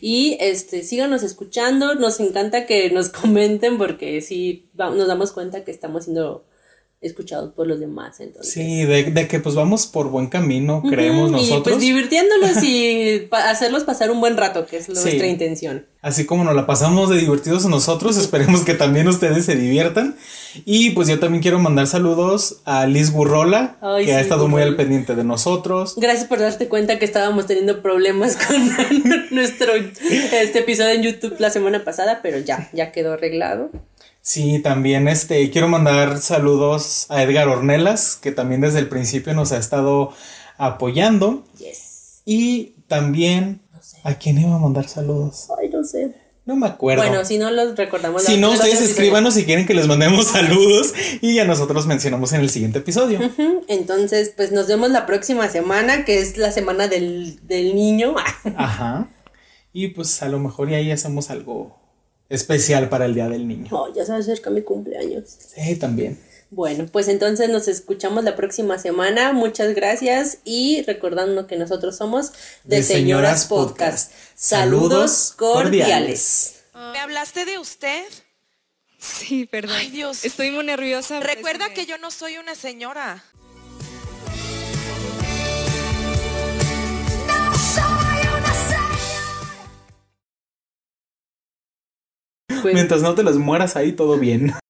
[0.00, 5.72] Y este, síganos escuchando, nos encanta que nos comenten porque sí nos damos cuenta que
[5.72, 6.44] estamos siendo
[7.00, 8.20] escuchados por los demás.
[8.20, 8.52] Entonces.
[8.52, 11.58] Sí, de, que pues vamos por buen camino, creemos nosotros.
[11.58, 15.86] Y pues divirtiéndolos y hacerlos pasar un buen rato, que es nuestra intención.
[16.02, 20.16] Así como nos la pasamos de divertidos nosotros, esperemos que también ustedes se diviertan.
[20.64, 24.76] Y pues yo también quiero mandar saludos a Liz Burrola, que ha estado muy al
[24.76, 25.94] pendiente de nosotros.
[25.96, 28.56] Gracias por darte cuenta que estábamos teniendo problemas con
[29.30, 33.70] nuestro este episodio en YouTube la semana pasada, pero ya, ya quedó arreglado.
[34.22, 39.52] Sí, también este quiero mandar saludos a Edgar Ornelas, que también desde el principio nos
[39.52, 40.12] ha estado
[40.58, 41.44] apoyando.
[41.58, 42.22] Yes.
[42.24, 43.62] Y también
[44.04, 45.48] ¿a quién iba a mandar saludos?
[45.58, 46.14] Ay, no sé.
[46.46, 47.04] No me acuerdo.
[47.04, 48.24] Bueno, si no los recordamos.
[48.24, 52.40] Si no, ustedes escríbanos si quieren que les mandemos saludos y ya nosotros mencionamos en
[52.40, 53.20] el siguiente episodio.
[53.68, 58.14] Entonces, pues nos vemos la próxima semana, que es la semana del, del niño.
[58.56, 59.08] Ajá.
[59.72, 61.79] Y pues a lo mejor ya ahí hacemos algo
[62.30, 63.68] especial para el Día del Niño.
[63.72, 65.24] Oh, ya se acerca mi cumpleaños.
[65.54, 66.18] Sí, también.
[66.50, 69.32] Bueno, pues entonces nos escuchamos la próxima semana.
[69.32, 72.32] Muchas gracias y recordando que nosotros somos
[72.64, 74.12] de, Señoras, Podcast.
[74.34, 76.62] Saludos cordiales.
[76.74, 78.04] ¿Me hablaste de usted?
[78.98, 79.76] Sí, perdón.
[79.78, 80.24] Ay, Dios.
[80.24, 81.20] Estoy muy nerviosa.
[81.20, 83.24] Recuerda que yo no soy una señora.
[92.62, 94.52] Pues, Mientras no te las mueras ahí, todo bien.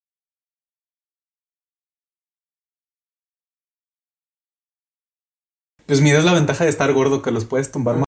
[5.86, 7.98] Pues mira, es la ventaja de estar gordo, que los puedes tumbar más